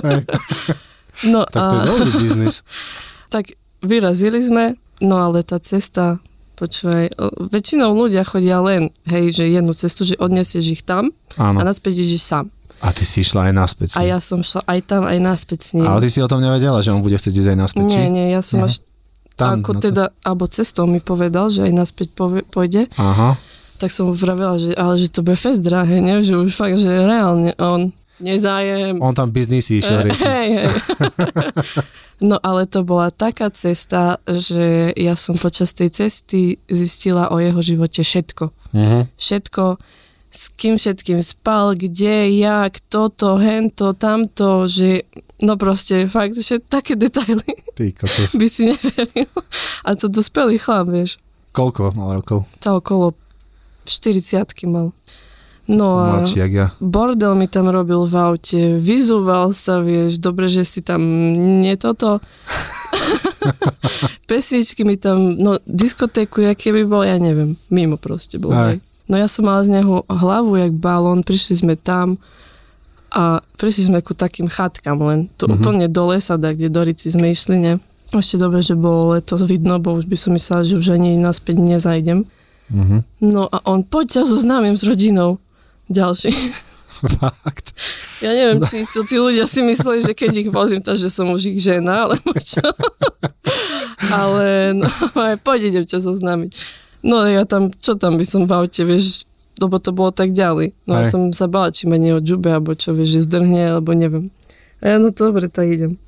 No 1.24 1.42
Tak 1.44 1.56
to 1.64 1.74
je 1.74 1.80
a 1.82 1.86
dobrý 1.88 2.10
biznis. 2.14 2.56
tak 3.34 3.50
vyrazili 3.80 4.38
sme, 4.38 4.76
no 4.98 5.16
ale 5.16 5.40
tá 5.40 5.56
cesta, 5.56 6.18
počúvaj, 6.54 7.12
väčšinou 7.46 7.92
ľudia 7.92 8.22
chodia 8.22 8.58
len, 8.58 8.88
hej, 9.04 9.30
že 9.30 9.44
jednu 9.46 9.72
cestu, 9.72 10.02
že 10.02 10.16
odnesieš 10.16 10.66
ich 10.70 10.82
tam 10.82 11.12
Áno. 11.36 11.58
a 11.58 11.62
naspäť 11.62 12.00
ideš 12.00 12.24
sám. 12.24 12.48
A 12.78 12.92
ty 12.92 13.02
si 13.02 13.20
išla 13.20 13.48
aj 13.48 13.54
naspäť. 13.54 13.88
A 13.94 14.04
ja 14.04 14.20
som 14.20 14.40
šla 14.40 14.60
aj 14.66 14.80
tam, 14.84 15.02
aj 15.02 15.16
naspäť 15.16 15.60
s 15.62 15.70
ním. 15.72 15.84
Ale 15.86 16.00
ty 16.00 16.08
si 16.08 16.20
o 16.20 16.28
tom 16.28 16.38
nevedela, 16.38 16.76
že 16.78 16.92
on 16.92 17.00
bude 17.00 17.14
chcieť 17.14 17.32
ísť 17.34 17.50
aj 17.50 17.58
naspäť, 17.58 17.84
či? 17.86 17.96
Nie, 17.98 18.08
nie, 18.08 18.26
ja 18.28 18.40
som 18.40 18.60
Mhm. 18.60 18.66
až 18.66 18.74
Tam, 19.34 19.60
ako 19.60 19.70
to. 19.74 19.80
teda, 19.82 20.04
alebo 20.20 20.44
cestou 20.46 20.84
mi 20.84 20.96
povedal, 20.98 21.48
že 21.48 21.60
aj 21.62 21.72
naspäť 21.74 22.08
pôjde, 22.46 22.88
Aha. 22.94 23.36
tak 23.76 23.88
som 23.90 24.08
vravela, 24.10 24.56
že 24.56 24.72
ale 24.72 24.96
že 24.96 25.08
to 25.08 25.20
bude 25.20 25.36
fest 25.36 25.60
drahé, 25.60 26.00
ne? 26.00 26.20
že 26.20 26.32
už 26.34 26.48
fakt, 26.50 26.76
že 26.76 26.88
reálne 26.88 27.52
on 27.58 27.92
nezájem. 28.18 28.98
On 28.98 29.12
tam 29.12 29.28
biznisy 29.28 29.78
išiel 29.78 30.00
Eh, 30.00 30.04
riešiť. 30.08 30.24
Hej, 30.26 30.48
hej. 30.54 30.66
No 32.16 32.40
ale 32.40 32.64
to 32.64 32.80
bola 32.80 33.12
taká 33.12 33.52
cesta, 33.52 34.16
že 34.24 34.88
ja 34.96 35.12
som 35.12 35.36
počas 35.36 35.76
tej 35.76 35.92
cesty 35.92 36.56
zistila 36.64 37.28
o 37.28 37.36
jeho 37.36 37.60
živote 37.60 38.00
všetko. 38.00 38.56
Mhm. 38.72 39.12
Všetko, 39.12 39.64
s 40.32 40.48
kým 40.56 40.80
všetkým 40.80 41.20
spal, 41.20 41.76
kde, 41.76 42.32
jak, 42.40 42.80
toto, 42.88 43.36
hento, 43.36 43.92
tamto, 43.92 44.64
že 44.64 45.04
no 45.44 45.60
proste 45.60 46.08
fakt, 46.08 46.32
že 46.32 46.56
také 46.56 46.96
detaily 46.96 47.44
Ty 47.76 47.92
kokos. 47.92 48.32
by 48.32 48.48
si 48.48 48.72
neveril. 48.72 49.28
A 49.84 49.92
to 49.92 50.08
dospelý 50.08 50.56
chlap, 50.56 50.88
vieš. 50.88 51.20
Koľko 51.52 51.92
mal 51.92 52.16
rokov? 52.16 52.48
To 52.64 52.80
okolo 52.80 53.12
40 53.84 54.48
mal. 54.68 54.96
No 55.66 55.98
a 55.98 56.22
ja. 56.22 56.70
bordel 56.78 57.34
mi 57.34 57.50
tam 57.50 57.66
robil 57.66 58.06
v 58.06 58.14
aute, 58.14 58.62
vyzúval 58.78 59.50
sa, 59.50 59.82
vieš, 59.82 60.22
dobre, 60.22 60.46
že 60.46 60.62
si 60.62 60.78
tam 60.78 61.02
nie 61.58 61.74
toto. 61.74 62.22
Pesničky 64.30 64.82
mi 64.86 64.94
tam, 64.98 65.34
no 65.38 65.58
diskotéku, 65.66 66.42
aké 66.46 66.70
by 66.70 66.82
bol, 66.86 67.02
ja 67.02 67.18
neviem, 67.18 67.54
mimo 67.70 67.98
proste 67.98 68.38
bol. 68.38 68.54
Aj. 68.54 68.74
Hej. 68.74 68.82
No 69.06 69.14
ja 69.18 69.30
som 69.30 69.46
mala 69.46 69.62
z 69.62 69.70
neho 69.70 70.02
hlavu 70.06 70.58
jak 70.58 70.74
balón, 70.74 71.22
prišli 71.22 71.62
sme 71.62 71.74
tam 71.78 72.18
a 73.14 73.38
prišli 73.58 73.90
sme 73.90 73.98
ku 74.02 74.18
takým 74.18 74.50
chatkám 74.50 74.98
len, 74.98 75.30
tu 75.38 75.46
Mhm. 75.46 75.50
mm-hmm. 75.50 75.62
úplne 75.62 75.86
do 75.86 76.02
lesa, 76.10 76.34
da, 76.34 76.50
kde 76.50 76.70
do 76.70 76.82
Rici 76.82 77.10
sme 77.10 77.30
išli, 77.30 77.58
ne? 77.58 77.72
Ešte 78.06 78.38
dobre, 78.38 78.62
že 78.62 78.78
bolo 78.78 79.18
leto 79.18 79.34
vidno, 79.42 79.78
bo 79.82 79.94
už 79.94 80.06
by 80.06 80.14
som 80.14 80.30
myslela, 80.34 80.62
že 80.62 80.78
už 80.78 80.94
ani 80.94 81.18
naspäť 81.18 81.58
nezajdem. 81.58 82.22
Mhm. 82.70 82.96
No 83.22 83.46
a 83.46 83.62
on, 83.66 83.82
poď 83.82 84.18
ťa 84.18 84.22
zoznámim 84.26 84.74
s 84.74 84.82
rodinou. 84.82 85.38
Ďalší. 85.86 86.30
Fakt. 87.20 87.76
Ja 88.24 88.32
neviem, 88.32 88.64
či 88.64 88.88
to 88.88 89.04
tí 89.04 89.20
ľudia 89.20 89.44
si 89.44 89.60
mysleli, 89.60 90.00
že 90.00 90.16
keď 90.16 90.32
ich 90.40 90.48
vozím, 90.48 90.80
tak 90.80 90.96
že 90.96 91.12
som 91.12 91.28
už 91.28 91.52
ich 91.52 91.60
žena, 91.60 92.08
alebo 92.08 92.32
čo. 92.40 92.64
Ale 94.08 94.72
no, 94.72 94.88
aj 95.12 95.36
poď 95.44 95.68
idem 95.68 95.84
ťa 95.84 96.00
zoznámiť. 96.00 96.52
No 97.04 97.22
ja 97.28 97.44
tam, 97.44 97.68
čo 97.68 97.94
tam 98.00 98.16
by 98.16 98.24
som 98.24 98.48
v 98.48 98.56
aute, 98.56 98.82
vieš, 98.88 99.28
lebo 99.60 99.76
to 99.76 99.92
bolo 99.92 100.08
tak 100.10 100.32
ďalej. 100.32 100.72
No 100.88 100.96
ja 101.00 101.04
Hej. 101.04 101.12
som 101.12 101.22
sa 101.36 101.46
bala, 101.46 101.68
či 101.68 101.84
ma 101.84 102.00
neodžube, 102.00 102.48
alebo 102.48 102.72
čo, 102.72 102.96
vieš, 102.96 103.20
že 103.20 103.26
zdrhne, 103.28 103.76
alebo 103.76 103.92
neviem. 103.92 104.32
A 104.80 104.96
ja, 104.96 104.96
no 104.96 105.12
dobre, 105.12 105.52
tak 105.52 105.68
idem. 105.68 106.00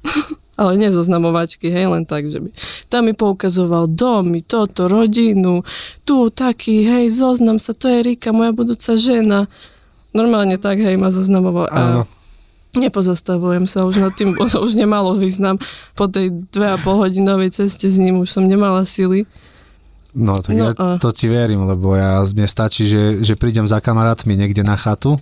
Ale 0.59 0.75
nie 0.75 0.91
zo 0.91 1.07
znamovačky, 1.07 1.71
hej, 1.71 1.87
len 1.87 2.03
tak, 2.03 2.27
že 2.27 2.43
by. 2.43 2.51
Tam 2.91 3.07
mi 3.07 3.15
poukazoval 3.15 3.87
domy, 3.87 4.43
toto, 4.43 4.91
rodinu, 4.91 5.63
tu 6.03 6.35
taký, 6.35 6.83
hej, 6.83 7.15
zoznam 7.15 7.63
sa, 7.63 7.71
to 7.71 7.87
je 7.87 8.03
Rika, 8.03 8.35
moja 8.35 8.51
budúca 8.51 8.99
žena. 8.99 9.47
Normálne 10.11 10.59
tak, 10.59 10.83
hej, 10.83 10.99
ma 10.99 11.15
zoznamoval. 11.15 11.71
A 11.71 12.03
nepozastavujem 12.75 13.65
sa 13.65 13.87
už 13.87 14.03
nad 14.03 14.13
tým, 14.13 14.35
už 14.67 14.75
nemalo 14.75 15.15
význam. 15.15 15.63
Po 15.95 16.11
tej 16.11 16.35
dve 16.51 16.75
a 16.75 16.77
pol 16.77 17.01
hodinovej 17.01 17.55
ceste 17.55 17.87
s 17.87 17.97
ním 17.97 18.19
už 18.19 18.29
som 18.29 18.43
nemala 18.43 18.83
sily. 18.83 19.31
No, 20.11 20.43
tak 20.43 20.59
No 20.59 20.67
ja 20.67 20.71
a- 20.75 20.99
to 20.99 21.15
ti 21.15 21.31
verím, 21.31 21.71
lebo 21.71 21.95
ja, 21.95 22.19
mne 22.25 22.49
stačí, 22.51 22.83
že, 22.83 23.23
že 23.23 23.39
prídem 23.39 23.69
za 23.69 23.79
kamarátmi 23.79 24.35
niekde 24.35 24.67
na 24.67 24.75
chatu, 24.75 25.21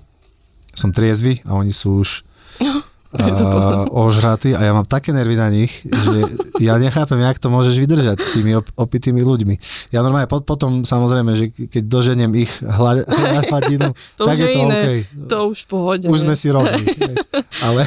som 0.73 0.97
triezvy 0.97 1.45
a 1.45 1.61
oni 1.61 1.77
sú 1.77 2.01
už 2.01 2.25
poznám. 2.57 2.81
uh, 3.17 3.87
ožratí 3.89 4.53
a 4.53 4.61
ja 4.61 4.73
mám 4.73 4.85
také 4.85 5.15
nervy 5.15 5.37
na 5.37 5.49
nich, 5.49 5.83
že 5.83 6.21
ja 6.59 6.77
nechápem, 6.77 7.19
jak 7.19 7.39
to 7.39 7.49
môžeš 7.49 7.77
vydržať 7.77 8.19
s 8.19 8.29
tými 8.33 8.57
op- 8.57 8.73
opitými 8.75 9.23
ľuďmi. 9.23 9.55
Ja 9.91 10.01
normálne 10.01 10.27
pot- 10.27 10.45
potom 10.45 10.83
samozrejme, 10.83 11.31
že 11.35 11.45
keď 11.51 11.83
doženiem 11.87 12.33
ich 12.37 12.53
hla- 12.61 13.07
hladinu, 13.49 13.93
To 14.21 14.25
tak 14.27 14.37
je 14.37 14.47
to 14.47 14.59
iné. 14.59 14.77
OK. 14.77 14.89
To 15.29 15.37
už 15.51 15.59
pohode. 15.67 16.07
Už 16.09 16.27
sme 16.27 16.35
si 16.35 16.51
rovní. 16.51 16.83
Ale 17.67 17.85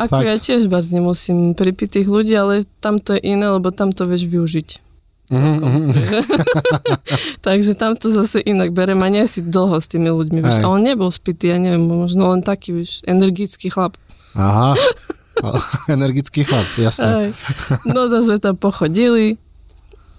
Ako 0.00 0.10
fakt. 0.10 0.26
ja 0.26 0.36
tiež 0.36 0.66
vás 0.68 0.90
nemusím 0.90 1.52
pripiť 1.52 2.00
tých 2.02 2.08
ľudí, 2.08 2.32
ale 2.34 2.64
tam 2.80 2.98
to 3.00 3.16
je 3.16 3.20
iné, 3.24 3.46
lebo 3.48 3.72
tam 3.72 3.92
to 3.92 4.04
vieš 4.08 4.28
využiť. 4.28 4.68
Mhm, 5.32 5.96
Takže 7.40 7.72
tam 7.72 7.96
to 7.96 8.12
zase 8.12 8.44
inak 8.44 8.76
berem 8.76 9.00
a 9.00 9.08
nie 9.08 9.24
si 9.24 9.40
dlho 9.40 9.80
s 9.80 9.88
tými 9.88 10.12
ľuďmi, 10.12 10.44
vieš. 10.44 10.60
Hej. 10.60 10.64
A 10.64 10.68
on 10.68 10.82
nebol 10.84 11.08
spitý, 11.08 11.48
ja 11.48 11.58
neviem, 11.58 11.80
možno 11.80 12.28
len 12.36 12.44
taký, 12.44 12.76
vieš, 12.76 13.00
energický 13.08 13.72
chlap. 13.72 13.96
Aha, 14.34 14.72
energický 15.88 16.42
chlap, 16.42 16.66
jasné. 16.76 17.08
Hej. 17.08 17.28
No 17.86 18.06
zase 18.06 18.28
sme 18.28 18.38
tam 18.38 18.54
pochodili 18.54 19.36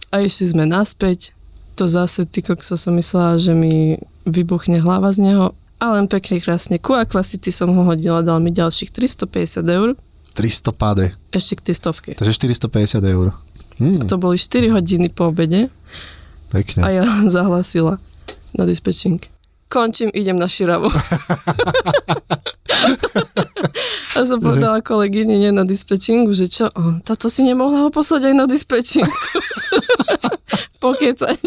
a 0.09 0.19
išli 0.19 0.51
sme 0.51 0.63
naspäť. 0.63 1.31
To 1.73 1.85
zase, 1.85 2.23
ty 2.23 2.39
kokso, 2.39 2.75
som 2.75 2.93
myslela, 2.93 3.37
že 3.37 3.51
mi 3.51 3.97
vybuchne 4.23 4.77
hlava 4.77 5.09
z 5.09 5.23
neho. 5.23 5.57
A 5.77 5.85
len 5.91 6.05
pekne, 6.05 6.37
krásne. 6.37 6.77
Ku 6.77 6.93
Aquacity 6.93 7.49
som 7.49 7.67
ho 7.67 7.83
hodila, 7.83 8.21
dal 8.21 8.37
mi 8.37 8.49
ďalších 8.49 8.93
350 8.93 9.65
eur. 9.67 9.89
300 10.33 10.69
páde, 10.71 11.13
Ešte 11.29 11.53
k 11.55 11.61
tej 11.63 11.75
stovke. 11.77 12.09
takže 12.13 12.33
450 12.33 13.05
eur. 13.05 13.33
Hm, 13.77 14.05
To 14.05 14.17
boli 14.17 14.33
4 14.35 14.69
hodiny 14.71 15.09
po 15.09 15.29
obede 15.29 15.69
pekne. 16.49 16.81
a 16.81 16.89
ja 16.91 17.05
zahlasila 17.35 17.97
na 18.53 18.63
dispečing. 18.63 19.17
Končím, 19.73 20.13
idem 20.13 20.37
na 20.37 20.45
Širavu. 20.45 20.85
a 24.13 24.17
som 24.21 24.37
povedala 24.37 24.85
kolegyni 24.85 25.41
nie 25.41 25.49
na 25.49 25.65
dispečingu, 25.65 26.29
že 26.37 26.45
čo, 26.45 26.69
o, 26.69 27.01
toto 27.01 27.25
si 27.25 27.41
nemohla 27.41 27.81
ho 27.81 27.89
poslať 27.89 28.29
aj 28.29 28.35
na 28.37 28.45
dispečing. 28.45 29.09
Pokecať. 30.83 31.41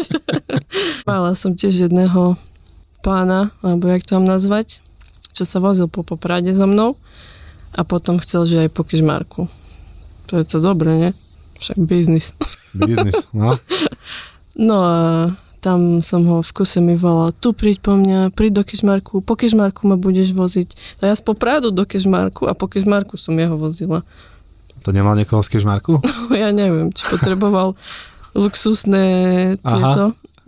Mala 1.07 1.39
som 1.39 1.55
tiež 1.55 1.87
jedného 1.87 2.35
pána, 2.99 3.55
alebo 3.63 3.87
jak 3.87 4.03
to 4.03 4.19
mám 4.19 4.27
nazvať, 4.35 4.83
čo 5.31 5.47
sa 5.47 5.63
vozil 5.63 5.87
po 5.87 6.03
Poprade 6.03 6.51
so 6.51 6.67
mnou 6.67 6.99
a 7.79 7.87
potom 7.87 8.19
chcel, 8.19 8.43
že 8.43 8.67
aj 8.67 8.75
po 8.75 8.83
Kežmarku. 8.83 9.47
To 10.27 10.35
je 10.35 10.43
to 10.43 10.59
dobre, 10.59 10.91
nie? 10.99 11.11
Však 11.63 11.79
biznis. 11.79 12.35
Biznis, 12.75 13.31
no. 13.31 13.55
No 14.59 14.75
a 14.83 15.31
tam 15.67 15.99
som 15.99 16.23
ho 16.23 16.39
v 16.39 16.51
kuse 16.55 16.79
mi 16.79 16.95
volal, 16.95 17.35
tu 17.35 17.51
príď 17.51 17.83
po 17.83 17.99
mňa, 17.99 18.31
príď 18.31 18.51
do 18.53 18.63
Kežmarku, 18.63 19.19
po 19.19 19.35
Kežmarku 19.35 19.83
ma 19.83 19.99
budeš 19.99 20.31
voziť. 20.31 21.03
A 21.03 21.11
ja 21.11 21.13
z 21.13 21.27
Popradu 21.27 21.75
do 21.75 21.83
Kežmarku 21.83 22.47
a 22.47 22.55
po 22.55 22.71
Kežmarku 22.71 23.19
som 23.19 23.35
jeho 23.35 23.59
vozila. 23.59 23.99
To 24.87 24.95
nemal 24.95 25.19
niekoho 25.19 25.43
z 25.43 25.59
Kežmarku? 25.59 25.99
Ja 26.31 26.55
neviem, 26.55 26.95
či 26.95 27.03
potreboval 27.03 27.75
luxusné 28.41 29.05
tieto. 29.59 30.15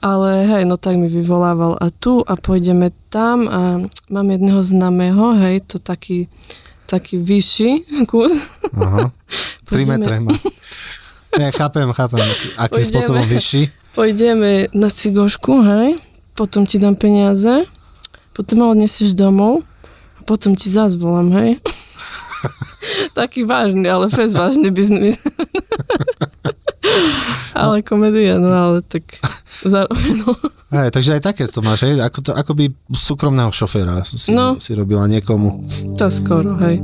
Ale 0.00 0.30
hej, 0.48 0.64
no 0.64 0.74
tak 0.74 0.96
mi 0.96 1.06
vyvolával 1.06 1.76
a 1.76 1.92
tu 1.92 2.24
a 2.24 2.32
pôjdeme 2.34 2.88
tam 3.12 3.44
a 3.46 3.84
mám 4.08 4.26
jedného 4.26 4.64
známeho, 4.64 5.36
hej, 5.38 5.60
to 5.60 5.76
taký, 5.76 6.24
taký 6.88 7.20
vyšší 7.20 7.70
kus. 8.08 8.48
Aha. 8.74 9.12
3 9.68 9.70
Pôjdeme- 9.70 9.92
metre 9.92 10.16
má. 10.18 10.32
Ne, 11.38 11.52
chápem, 11.54 11.92
chápem, 11.92 12.26
akým 12.58 12.82
Pôjdeme. 12.82 12.90
spôsobom 12.90 13.24
vyšší. 13.34 13.62
Pôjdeme 13.94 14.66
na 14.74 14.88
cigošku, 14.90 15.62
hej, 15.62 15.98
potom 16.34 16.66
ti 16.66 16.78
dám 16.78 16.94
peniaze, 16.94 17.66
potom 18.34 18.62
ma 18.62 18.66
odnesieš 18.70 19.14
domov 19.18 19.62
a 20.18 20.20
potom 20.26 20.54
ti 20.54 20.70
zás 20.70 20.94
volám, 20.94 21.30
hej. 21.38 21.50
Taký 23.18 23.44
vážny, 23.44 23.86
ale 23.90 24.08
fest 24.10 24.34
vážny 24.34 24.70
biznis. 24.70 25.18
ale 27.54 27.82
komédia, 27.82 28.38
no 28.38 28.50
ale 28.50 28.78
tak 28.82 29.02
zároveň, 29.64 30.24
no. 30.24 30.32
Hej, 30.70 30.94
takže 30.94 31.18
aj 31.18 31.22
také 31.26 31.44
to 31.50 31.66
máš, 31.66 31.82
hej? 31.82 31.98
Ako, 31.98 32.18
to, 32.22 32.30
ako 32.30 32.54
by 32.54 32.70
súkromného 32.94 33.50
šoféra 33.50 34.06
si, 34.06 34.30
No. 34.30 34.54
si 34.54 34.70
robila 34.78 35.10
niekomu. 35.10 35.58
To 35.98 36.06
skoro, 36.06 36.54
hej. 36.62 36.78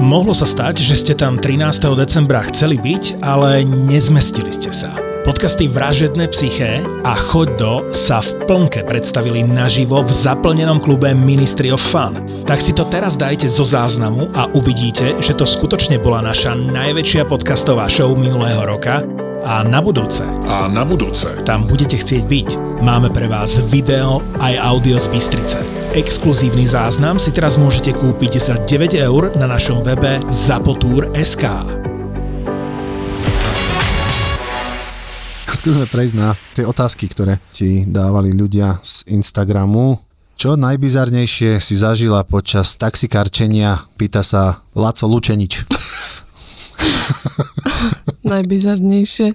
Mohlo 0.00 0.32
sa 0.32 0.48
stať, 0.48 0.80
že 0.80 0.96
ste 0.96 1.12
tam 1.12 1.36
13. 1.36 1.92
decembra 2.00 2.40
chceli 2.48 2.80
byť, 2.80 3.20
ale 3.20 3.68
nezmestili 3.68 4.48
ste 4.48 4.72
sa. 4.72 4.96
Podcasty 5.20 5.68
Vražedné 5.68 6.32
psyché 6.32 6.80
a 7.04 7.12
Choď 7.12 7.48
do 7.60 7.72
sa 7.92 8.24
v 8.24 8.40
plnke 8.48 8.88
predstavili 8.88 9.44
naživo 9.44 10.00
v 10.00 10.08
zaplnenom 10.08 10.80
klube 10.80 11.12
Ministry 11.12 11.68
of 11.68 11.84
Fun. 11.84 12.16
Tak 12.48 12.56
si 12.56 12.72
to 12.72 12.88
teraz 12.88 13.20
dajte 13.20 13.44
zo 13.44 13.68
záznamu 13.68 14.32
a 14.32 14.48
uvidíte, 14.56 15.20
že 15.20 15.36
to 15.36 15.44
skutočne 15.44 16.00
bola 16.00 16.24
naša 16.24 16.56
najväčšia 16.56 17.28
podcastová 17.28 17.84
show 17.92 18.16
minulého 18.16 18.64
roka 18.64 19.04
a 19.44 19.64
na 19.64 19.80
budúce 19.80 20.22
A 20.44 20.68
na 20.68 20.84
budúce. 20.84 21.28
tam 21.48 21.64
budete 21.64 21.96
chcieť 21.96 22.22
byť. 22.28 22.48
Máme 22.84 23.08
pre 23.08 23.26
vás 23.26 23.56
video 23.72 24.20
aj 24.40 24.54
audio 24.60 25.00
z 25.00 25.06
Bystrice. 25.08 25.58
Exkluzívny 25.96 26.68
záznam 26.68 27.18
si 27.18 27.32
teraz 27.34 27.56
môžete 27.56 27.96
kúpiť 27.96 28.38
za 28.38 28.54
9 28.60 28.94
eur 29.00 29.32
na 29.40 29.50
našom 29.50 29.82
webe 29.82 30.22
zapotur.sk. 30.30 31.44
Skúsme 35.50 35.84
prejsť 35.84 36.14
na 36.16 36.32
tie 36.56 36.64
otázky, 36.64 37.04
ktoré 37.12 37.36
ti 37.52 37.84
dávali 37.84 38.32
ľudia 38.32 38.80
z 38.80 39.04
Instagramu. 39.12 40.00
Čo 40.40 40.56
najbizarnejšie 40.56 41.60
si 41.60 41.74
zažila 41.76 42.24
počas 42.24 42.72
taxikarčenia? 42.80 43.84
Pýta 44.00 44.24
sa 44.24 44.64
Laco 44.72 45.04
Lučenič. 45.04 45.68
Najbizarnejšie. 48.30 49.34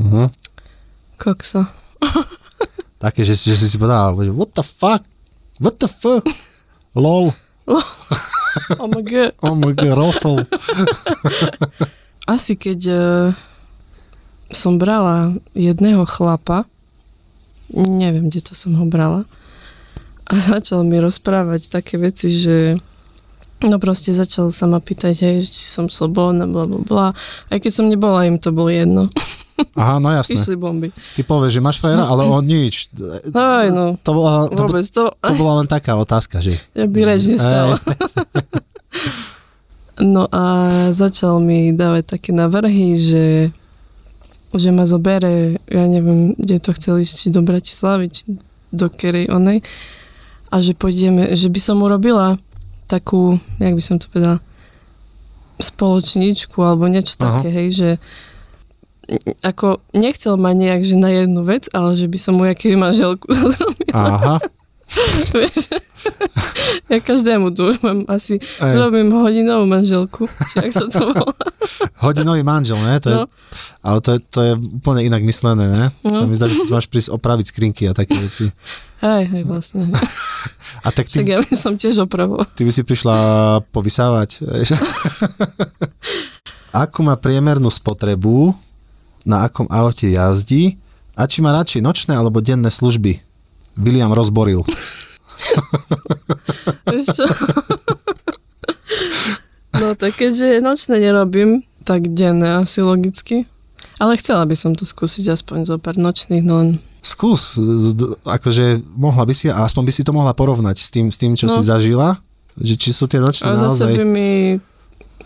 Uh-huh. 0.00 0.26
Kokso. 1.20 1.66
Také, 3.02 3.26
že, 3.26 3.34
že 3.34 3.58
si 3.58 3.66
si 3.66 3.76
povedala, 3.78 4.14
what 4.32 4.54
the 4.54 4.62
fuck? 4.62 5.02
What 5.58 5.78
the 5.82 5.90
fuck? 5.90 6.22
Lol. 6.94 7.34
Oh 8.78 8.88
my 8.88 9.02
god. 9.02 9.32
Oh 9.46 9.56
my 9.56 9.72
god, 9.72 9.96
rofl. 9.96 10.44
Asi 12.28 12.54
keď 12.54 12.80
uh, 12.92 13.28
som 14.52 14.76
brala 14.76 15.34
jedného 15.56 16.04
chlapa, 16.04 16.68
neviem, 17.72 18.28
kde 18.28 18.44
to 18.44 18.52
som 18.54 18.76
ho 18.76 18.84
brala, 18.86 19.24
a 20.28 20.32
začal 20.38 20.86
mi 20.86 21.00
rozprávať 21.02 21.72
také 21.72 21.98
veci, 21.98 22.30
že 22.30 22.78
no 23.66 23.76
proste 23.78 24.10
začal 24.14 24.50
sa 24.50 24.66
ma 24.66 24.82
pýtať, 24.82 25.14
hej, 25.22 25.36
či 25.46 25.64
som 25.70 25.86
slobodná, 25.86 26.46
bla 26.46 26.66
bla 26.66 26.80
bla. 26.82 27.08
Aj 27.50 27.58
keď 27.58 27.72
som 27.72 27.86
nebola, 27.86 28.26
im 28.26 28.38
to 28.38 28.50
bolo 28.50 28.72
jedno. 28.72 29.08
Aha, 29.78 30.02
no 30.02 30.10
jasné. 30.10 30.34
Išli 30.34 30.56
bomby. 30.58 30.90
Ty 30.90 31.22
povieš, 31.22 31.58
že 31.58 31.60
máš 31.62 31.78
frajera, 31.78 32.08
ale 32.08 32.26
on 32.26 32.42
nič. 32.42 32.90
Aj 33.30 33.68
no, 33.70 33.94
To 34.02 34.10
bola, 34.10 34.50
to, 34.50 34.58
vôbec 34.58 34.82
to, 34.88 35.12
to 35.12 35.34
bola 35.38 35.62
len 35.62 35.68
taká 35.70 35.94
otázka, 35.94 36.42
že... 36.42 36.56
ja 36.74 36.88
by 36.88 36.98
reč 37.06 37.30
nestala. 37.30 37.78
No 40.02 40.24
a 40.32 40.72
začal 40.90 41.36
mi 41.38 41.70
dávať 41.76 42.16
také 42.16 42.32
navrhy, 42.32 42.96
že, 42.96 43.26
že 44.56 44.68
ma 44.72 44.88
zobere, 44.88 45.60
ja 45.68 45.84
neviem, 45.84 46.32
kde 46.34 46.58
to 46.58 46.72
chcel 46.72 46.96
ísť, 46.96 47.12
či 47.12 47.28
do 47.28 47.44
Bratislavy, 47.44 48.08
či 48.08 48.22
do 48.72 48.88
kerej 48.88 49.28
onej. 49.28 49.60
A 50.48 50.64
že 50.64 50.72
pôjdeme, 50.72 51.36
že 51.36 51.52
by 51.52 51.60
som 51.60 51.84
urobila 51.84 52.40
takú, 52.92 53.40
jak 53.56 53.72
by 53.72 53.82
som 53.82 53.96
to 53.96 54.12
povedala, 54.12 54.38
spoločničku 55.56 56.58
alebo 56.60 56.84
niečo 56.90 57.16
Aha. 57.16 57.40
také, 57.40 57.48
hej, 57.48 57.68
že 57.72 57.90
ako 59.42 59.82
nechcel 59.96 60.36
ma 60.36 60.52
nejak, 60.52 60.82
že 60.84 60.96
na 61.00 61.10
jednu 61.10 61.42
vec, 61.42 61.68
ale 61.72 61.96
že 61.96 62.06
by 62.06 62.18
som 62.20 62.38
mu 62.38 62.44
jaký 62.44 62.76
manželku 62.76 63.26
zrobila. 63.52 63.92
Aha. 63.96 64.36
Ja 66.90 66.98
každému 66.98 67.54
tu 67.54 67.72
mám 67.80 68.04
asi, 68.04 68.36
Aj. 68.58 68.74
robím 68.76 69.08
hodinovú 69.12 69.64
manželku, 69.64 70.28
či 70.50 70.60
ak 70.60 70.70
sa 70.70 70.84
to 70.86 71.08
volá. 71.08 71.32
Hodinový 72.04 72.42
manžel, 72.42 72.76
ne? 72.76 72.98
To 72.98 73.08
je, 73.08 73.16
No. 73.16 73.24
Ale 73.80 73.98
to 74.02 74.10
je, 74.12 74.18
to 74.20 74.38
je 74.42 74.52
úplne 74.74 75.00
inak 75.02 75.22
myslené, 75.22 75.64
ne? 75.64 75.84
No. 76.02 76.12
Sa 76.12 76.24
mi 76.26 76.34
zdá, 76.34 76.50
že 76.50 76.58
máš 76.66 76.90
prísť 76.90 77.14
opraviť 77.14 77.46
skrinky 77.48 77.86
a 77.86 77.94
také 77.94 78.18
veci. 78.18 78.50
Hej, 79.00 79.24
hej, 79.30 79.42
vlastne. 79.44 79.88
A 80.86 80.90
tak 80.90 81.06
ty, 81.06 81.22
Však 81.22 81.28
ja 81.28 81.38
by 81.38 81.54
som 81.54 81.78
tiež 81.78 82.02
opravoval. 82.02 82.42
ty 82.52 82.66
by 82.66 82.72
si 82.74 82.82
prišla 82.82 83.16
povysávať. 83.70 84.42
Vieš? 84.42 84.68
Akú 86.72 87.04
má 87.04 87.14
priemernú 87.14 87.68
spotrebu, 87.68 88.56
na 89.22 89.46
akom 89.46 89.70
aute 89.70 90.10
jazdí 90.10 90.80
a 91.14 91.28
či 91.28 91.38
má 91.38 91.54
radšej 91.54 91.80
nočné 91.80 92.12
alebo 92.12 92.42
denné 92.42 92.66
služby? 92.66 93.22
William 93.76 94.12
rozboril. 94.12 94.64
No 99.72 99.96
tak 99.96 100.14
keďže 100.20 100.60
nočné 100.60 101.00
nerobím, 101.00 101.64
tak 101.82 102.06
denné 102.12 102.62
asi 102.62 102.84
logicky. 102.84 103.48
Ale 103.98 104.14
chcela 104.20 104.44
by 104.46 104.54
som 104.54 104.72
to 104.76 104.84
skúsiť 104.86 105.32
aspoň 105.32 105.58
zo 105.66 105.76
pár 105.80 105.96
nočných, 105.98 106.44
no 106.44 106.76
Skús, 107.02 107.58
akože 108.22 108.78
mohla 108.94 109.26
by 109.26 109.34
si, 109.34 109.50
aspoň 109.50 109.82
by 109.90 109.92
si 109.92 110.02
to 110.06 110.14
mohla 110.14 110.30
porovnať 110.38 110.78
s 110.78 110.88
tým, 110.94 111.10
s 111.10 111.18
tým 111.18 111.34
čo 111.34 111.50
No. 111.50 111.58
si 111.58 111.66
zažila, 111.66 112.22
že 112.54 112.78
či 112.78 112.94
sú 112.94 113.10
tie 113.10 113.18
nočné 113.18 113.42
Ale 113.50 113.58
zase 113.58 113.90
naozaj... 113.90 113.94
by 113.98 114.04
mi 114.06 114.30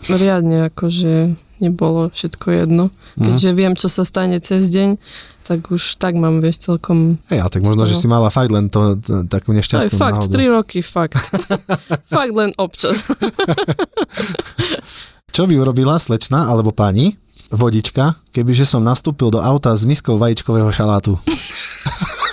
riadne 0.09 0.73
akože 0.73 1.37
nebolo 1.61 2.09
všetko 2.09 2.47
jedno. 2.49 2.89
Mhm. 3.17 3.23
Keďže 3.29 3.49
viem, 3.53 3.73
čo 3.77 3.93
sa 3.93 4.01
stane 4.01 4.41
cez 4.41 4.73
deň, 4.73 4.97
tak 5.47 5.71
už 5.71 5.95
tak 5.95 6.19
mám, 6.19 6.43
vieš, 6.43 6.67
celkom... 6.67 7.23
Hej, 7.31 7.39
tak 7.47 7.63
možno, 7.63 7.87
že 7.87 7.95
si 7.95 8.03
mala 8.03 8.27
fakt 8.27 8.51
len 8.51 8.67
to, 8.67 8.99
t- 8.99 9.23
takú 9.31 9.55
Aj 9.55 9.63
nešťastnú 9.63 9.95
fakt, 9.95 10.27
náhodu. 10.27 10.35
3 10.35 10.55
roky, 10.59 10.83
fakt. 10.83 11.15
fakt 12.19 12.33
len 12.35 12.51
občas. 12.59 13.07
Čo 15.31 15.47
by 15.47 15.55
urobila 15.55 15.95
slečna 15.95 16.51
alebo 16.51 16.75
pani, 16.75 17.15
vodička, 17.47 18.19
kebyže 18.35 18.67
som 18.67 18.83
nastúpil 18.83 19.31
do 19.31 19.39
auta 19.39 19.71
s 19.71 19.87
miskou 19.87 20.19
vajíčkového 20.19 20.67
šalátu? 20.67 21.15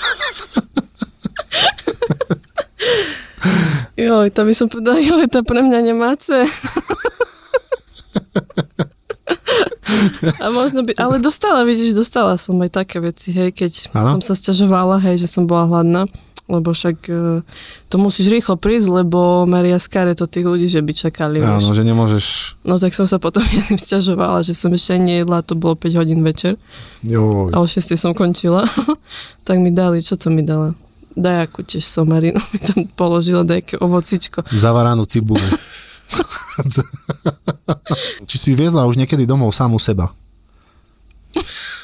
Joj, 3.94 4.26
to 4.34 4.42
by 4.42 4.50
som 4.50 4.66
povedala, 4.66 4.98
joj, 4.98 5.30
to 5.30 5.46
pre 5.46 5.62
mňa 5.62 5.86
nemáce. 5.86 6.34
A 10.40 10.48
možno 10.50 10.82
by, 10.82 10.96
ale 10.96 11.20
dostala, 11.20 11.64
vidíš, 11.64 11.96
dostala 11.96 12.40
som 12.40 12.56
aj 12.60 12.70
také 12.72 13.00
veci, 13.00 13.32
hej, 13.32 13.52
keď 13.52 13.72
Áno. 13.92 14.18
som 14.18 14.20
sa 14.24 14.32
sťažovala, 14.32 15.00
hej, 15.04 15.24
že 15.24 15.28
som 15.28 15.44
bola 15.44 15.68
hladná, 15.68 16.08
lebo 16.44 16.76
však 16.76 17.08
e, 17.08 17.40
to 17.88 17.96
musíš 17.96 18.28
rýchlo 18.28 18.60
prísť, 18.60 19.04
lebo 19.04 19.48
Maria 19.48 19.80
skare 19.80 20.12
to 20.12 20.28
tých 20.28 20.44
ľudí, 20.44 20.68
že 20.68 20.84
by 20.84 20.92
čakali. 20.92 21.40
Áno, 21.40 21.72
že 21.72 21.80
nemôžeš... 21.80 22.56
No 22.68 22.76
tak 22.76 22.92
som 22.92 23.08
sa 23.08 23.16
potom 23.16 23.40
jedným 23.56 23.80
sťažovala, 23.80 24.44
že 24.44 24.52
som 24.52 24.68
ešte 24.72 25.00
nejedla, 25.00 25.40
to 25.44 25.56
bolo 25.56 25.72
5 25.76 26.00
hodín 26.00 26.20
večer 26.20 26.60
Joj. 27.00 27.52
a 27.52 27.60
o 27.60 27.66
6 27.66 27.96
som 27.96 28.12
končila. 28.12 28.64
tak 29.48 29.56
mi 29.60 29.72
dali, 29.72 30.04
čo 30.04 30.20
to 30.20 30.28
mi 30.28 30.44
dala? 30.44 30.76
Dajakú 31.14 31.64
tiež 31.64 31.86
somarinu 31.86 32.40
mi 32.52 32.58
tam 32.60 32.84
položila, 32.92 33.40
dajaké 33.46 33.80
ovocičko. 33.80 34.44
Zavaranú 34.52 35.08
cibulu. 35.08 35.44
Či 38.30 38.36
si 38.38 38.54
viezla 38.54 38.86
už 38.86 38.96
niekedy 38.96 39.26
domov 39.26 39.54
samú 39.54 39.78
seba? 39.82 40.14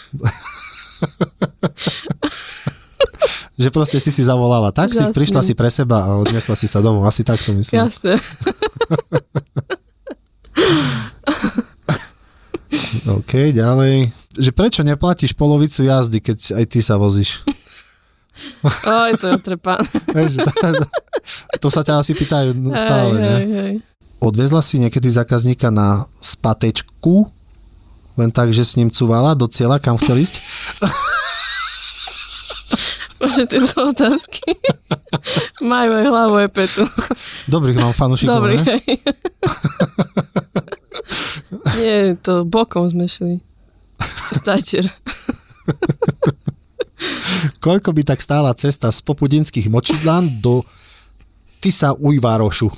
že 3.60 3.68
proste 3.68 4.00
si 4.00 4.08
si 4.08 4.24
zavolala 4.24 4.72
taxík, 4.72 5.12
Jasné. 5.12 5.16
prišla 5.16 5.44
si 5.44 5.52
pre 5.52 5.68
seba 5.68 6.08
a 6.08 6.16
odnesla 6.16 6.56
si 6.56 6.64
sa 6.64 6.80
domov. 6.80 7.04
Asi 7.04 7.20
tak 7.20 7.36
to 7.44 7.52
myslím. 7.52 7.84
Jasné. 7.84 8.16
OK, 13.20 13.52
ďalej. 13.52 14.08
Že 14.40 14.50
prečo 14.56 14.80
neplatíš 14.80 15.36
polovicu 15.36 15.84
jazdy, 15.84 16.24
keď 16.24 16.56
aj 16.56 16.64
ty 16.72 16.80
sa 16.80 16.96
vozíš? 16.96 17.44
Oj, 18.64 19.12
to 19.20 19.28
je 19.28 19.36
trepán. 19.44 19.84
To, 19.84 20.24
to 21.60 21.68
sa 21.68 21.84
ťa 21.84 22.00
asi 22.00 22.16
pýtajú 22.16 22.56
stále, 22.72 23.12
hej, 23.12 23.20
ne? 23.20 23.28
hej, 23.28 23.44
hej. 23.52 23.84
Odvezla 24.20 24.60
si 24.60 24.76
niekedy 24.76 25.08
zákazníka 25.08 25.72
na 25.72 26.04
spatečku, 26.20 27.32
len 28.20 28.28
tak, 28.28 28.52
že 28.52 28.68
s 28.68 28.76
ním 28.76 28.92
cúvala 28.92 29.32
do 29.32 29.48
cieľa, 29.48 29.80
kam 29.80 29.96
chcel 29.96 30.20
ísť? 30.20 30.44
Bože, 33.20 33.44
tieto 33.48 33.92
otázky. 33.92 34.56
Majú 35.64 35.92
aj 35.92 36.04
hlavu, 36.08 36.34
aj 36.40 36.48
petu. 36.52 36.84
Dobrých 37.48 37.80
mám 37.80 37.96
fanúšikov, 37.96 38.44
Dobrý, 38.44 38.60
ne? 38.60 38.76
Nie, 41.80 42.16
to 42.20 42.44
bokom 42.44 42.88
sme 42.88 43.08
šli. 43.08 43.40
Stačier. 44.36 44.88
Koľko 47.64 47.92
by 47.92 48.02
tak 48.04 48.20
stála 48.20 48.52
cesta 48.56 48.92
z 48.92 49.00
popudinských 49.04 49.68
močidlán 49.68 50.40
do 50.44 50.64
Tisa 51.60 51.92
Ujvárošu? 51.96 52.68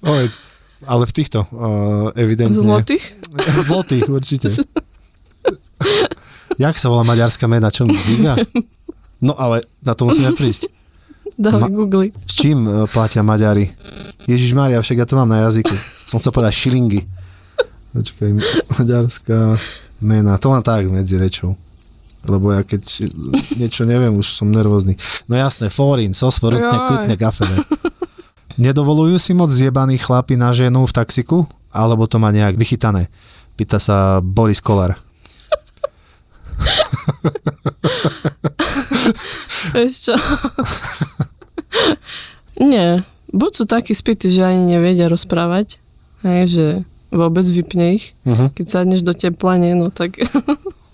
Povedz, 0.00 0.36
ale 0.84 1.02
v 1.08 1.12
týchto, 1.12 1.46
uh, 1.48 2.12
evidentne. 2.16 2.56
Zlotých? 2.56 3.16
Zlotých, 3.64 4.06
určite. 4.08 4.48
Jak 6.60 6.76
sa 6.76 6.92
volá 6.92 7.04
maďarská 7.08 7.48
mena? 7.48 7.72
Čo 7.72 7.88
mi 7.88 7.96
ziga? 7.96 8.36
No 9.24 9.32
ale 9.36 9.64
na 9.80 9.96
to 9.96 10.04
musíme 10.04 10.36
prísť. 10.36 10.68
Dávaj 11.40 11.72
Ma- 11.72 11.72
Google. 11.72 12.12
S 12.28 12.36
čím 12.36 12.68
e, 12.68 12.84
platia 12.84 13.24
Maďari? 13.24 13.72
Ježiš 14.28 14.52
Mária, 14.52 14.76
však 14.76 15.00
ja 15.00 15.06
to 15.08 15.16
mám 15.16 15.32
na 15.32 15.48
jazyku. 15.48 15.72
Som 16.04 16.20
chcel 16.20 16.36
povedať 16.36 16.52
šilingy. 16.52 17.00
Počkaj, 17.96 18.28
maďarská 18.76 19.56
mena. 20.04 20.36
To 20.36 20.52
len 20.52 20.60
tak 20.60 20.84
medzi 20.92 21.16
rečou. 21.16 21.56
Lebo 22.28 22.52
ja 22.52 22.60
keď 22.60 22.82
niečo 23.56 23.88
neviem, 23.88 24.12
už 24.12 24.36
som 24.36 24.52
nervózny. 24.52 24.96
No 25.24 25.36
jasné, 25.40 25.72
forín, 25.72 26.12
sosforutne, 26.12 26.68
Jaj. 26.68 26.86
kutne, 26.88 27.14
kafene. 27.16 27.56
Nedovolujú 28.60 29.16
si 29.16 29.32
moc 29.32 29.48
zjebaní 29.48 29.96
chlapi 29.96 30.36
na 30.36 30.52
ženu 30.52 30.84
v 30.84 30.92
taxiku? 30.92 31.48
Alebo 31.70 32.04
to 32.04 32.18
má 32.20 32.28
nejak 32.34 32.58
vychytané? 32.58 33.08
Pýta 33.56 33.80
sa 33.80 34.20
Boris 34.20 34.60
Kolár. 34.60 34.98
Vieš 39.72 40.10
čo? 40.10 40.14
Nie. 42.60 43.06
Buď 43.30 43.50
sú 43.54 43.64
takí 43.64 43.94
spity, 43.94 44.26
že 44.28 44.42
ani 44.42 44.74
nevedia 44.74 45.06
rozprávať, 45.06 45.78
hej, 46.26 46.42
že 46.50 46.66
vôbec 47.14 47.46
vypne 47.46 47.94
ich. 47.94 48.18
Uh-huh. 48.26 48.50
Keď 48.50 48.66
sadneš 48.66 49.06
do 49.06 49.14
teplane, 49.14 49.78
no 49.78 49.94
tak 49.94 50.18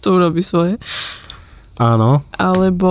to 0.07 0.14
urobí 0.14 0.38
svoje. 0.38 0.79
Áno, 1.77 2.23
Alebo 2.38 2.90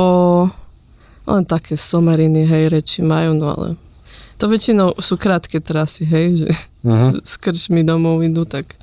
len 1.25 1.43
také 1.47 1.79
somariny, 1.79 2.43
hej, 2.43 2.69
reči 2.69 2.99
majú, 3.01 3.33
no 3.33 3.55
ale 3.55 3.67
to 4.35 4.51
väčšinou 4.51 4.99
sú 4.99 5.15
krátke 5.15 5.63
trasy, 5.63 6.03
hej, 6.03 6.43
že 6.43 6.49
Mhm. 6.83 6.99
s, 6.99 7.07
s 7.23 7.33
krčmi 7.39 7.81
domov 7.87 8.19
idú, 8.21 8.43
tak 8.43 8.75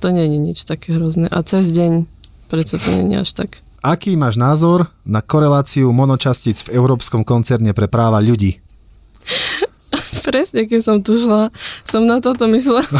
to 0.00 0.08
nie 0.10 0.24
je 0.26 0.38
nič 0.40 0.58
také 0.64 0.96
hrozné. 0.96 1.28
A 1.28 1.44
cez 1.44 1.70
deň 1.70 2.08
predsa 2.48 2.80
to 2.80 2.88
nie 2.90 3.14
je 3.14 3.22
až 3.22 3.30
tak. 3.36 3.50
Aký 3.84 4.16
máš 4.16 4.40
názor 4.40 4.88
na 5.04 5.20
koreláciu 5.20 5.92
monočastíc 5.92 6.64
v 6.66 6.80
Európskom 6.80 7.20
koncerne 7.22 7.76
pre 7.76 7.84
práva 7.86 8.18
ľudí? 8.18 8.58
Presne, 10.26 10.64
keď 10.64 10.80
som 10.80 10.96
tu 11.04 11.20
šla, 11.20 11.52
som 11.84 12.08
na 12.08 12.18
toto 12.18 12.48
myslela. 12.48 12.82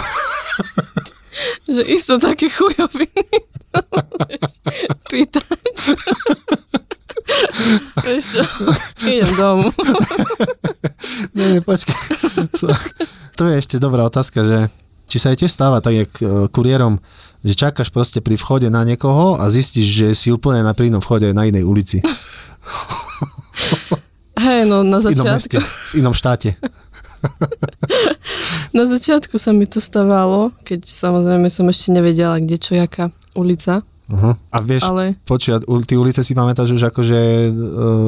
že 1.74 1.82
isto 1.90 2.14
také 2.22 2.46
chujoviny 2.46 3.42
pýtať. 5.10 5.76
Vieš 8.04 8.24
čo, 8.38 8.44
idem 9.08 9.32
domov. 9.36 9.72
Nie, 11.36 11.58
nie, 11.58 11.60
počkaj. 11.60 11.94
to 13.36 13.42
je 13.44 13.54
ešte 13.60 13.76
dobrá 13.76 14.08
otázka, 14.08 14.40
že 14.40 14.58
či 15.04 15.16
sa 15.20 15.30
aj 15.30 15.44
tiež 15.44 15.52
stáva 15.52 15.78
tak, 15.84 15.94
jak 15.94 16.10
e, 16.18 16.48
kuriérom, 16.48 16.98
že 17.44 17.54
čakáš 17.54 17.92
proste 17.92 18.24
pri 18.24 18.40
vchode 18.40 18.72
na 18.72 18.82
niekoho 18.88 19.36
a 19.36 19.46
zistíš, 19.52 19.86
že 19.86 20.06
si 20.16 20.32
úplne 20.32 20.64
na 20.64 20.72
prínom 20.72 21.04
vchode 21.04 21.30
na 21.36 21.44
inej 21.44 21.68
ulici. 21.68 22.00
Hej, 24.34 24.66
no 24.66 24.82
na 24.82 24.98
V 24.98 25.12
inom 25.14 25.26
meste, 25.28 25.60
začiatku, 25.60 25.94
v 25.94 25.94
inom 26.02 26.14
štáte. 26.16 26.56
Na 28.76 28.84
začiatku 28.84 29.36
sa 29.38 29.52
mi 29.52 29.64
to 29.68 29.78
stávalo, 29.80 30.52
keď 30.66 30.84
samozrejme 30.86 31.48
som 31.48 31.68
ešte 31.68 31.92
nevedela, 31.94 32.40
kde 32.40 32.56
čo, 32.58 32.76
jaká 32.76 33.10
ulica, 33.34 33.82
Uh-huh. 34.04 34.36
A 34.52 34.60
vieš, 34.60 34.84
Ale... 34.84 35.16
počuť, 35.24 35.64
ty 35.88 35.96
ulice 35.96 36.20
si 36.20 36.36
pamätáš 36.36 36.76
už 36.76 36.92
akože 36.92 37.16
e, 37.16 37.48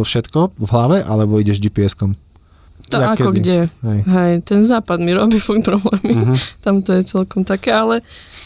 všetko 0.04 0.52
v 0.60 0.68
hlave, 0.68 1.00
alebo 1.00 1.40
ideš 1.40 1.56
GPS-kom? 1.56 2.12
to 2.86 3.02
Jak 3.02 3.18
ako 3.18 3.34
kedy? 3.34 3.38
kde. 3.40 3.58
Hej. 3.82 4.00
Hej, 4.06 4.32
ten 4.46 4.60
západ 4.62 5.02
mi 5.02 5.10
robí 5.16 5.40
fakt 5.46 5.64
problémy. 5.66 6.12
Uh-huh. 6.14 6.38
Tam 6.62 6.84
to 6.84 6.94
je 6.94 7.02
celkom 7.02 7.42
také, 7.42 7.74
ale 7.74 8.04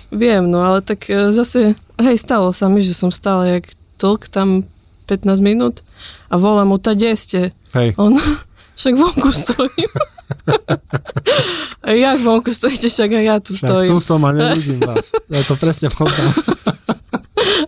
viem, 0.08 0.48
no 0.48 0.64
ale 0.64 0.80
tak 0.80 1.10
e, 1.10 1.34
zase, 1.34 1.76
hej, 2.00 2.16
stalo 2.16 2.54
sa 2.54 2.70
mi, 2.70 2.80
že 2.80 2.96
som 2.96 3.12
stále 3.12 3.60
jak 3.60 3.64
tlk 4.00 4.30
tam 4.32 4.64
15 5.10 5.42
minút 5.42 5.82
a 6.30 6.38
volám 6.38 6.72
mu, 6.72 6.78
ta 6.78 6.94
kde 6.94 7.18
ste? 7.18 7.40
Hej. 7.76 7.98
On, 8.00 8.14
však 8.78 8.94
vonku 8.96 9.28
stojím. 9.34 9.92
jak 12.04 12.18
vonku 12.20 12.50
stojíte, 12.54 12.88
však 12.88 13.10
aj 13.12 13.24
ja 13.24 13.36
tu 13.40 13.52
Však 13.54 13.68
stojím. 13.68 13.90
tu 13.90 13.96
som 14.00 14.20
a 14.24 14.30
nevidím 14.32 14.80
vás. 14.80 15.12
Ja 15.28 15.42
to 15.44 15.54
presne 15.56 15.88
poznám. 15.90 16.32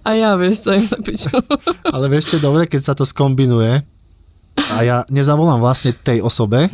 A 0.03 0.19
ja 0.19 0.35
vieš, 0.35 0.67
stojím 0.67 0.91
na 0.91 0.99
piču. 0.99 1.31
Ale 1.95 2.11
vieš 2.11 2.35
čo 2.35 2.35
je 2.39 2.43
dobre, 2.43 2.67
keď 2.67 2.81
sa 2.83 2.95
to 2.99 3.07
skombinuje 3.07 3.87
a 4.53 4.77
ja 4.85 4.97
nezavolám 5.09 5.63
vlastne 5.63 5.97
tej 5.97 6.21
osobe, 6.21 6.69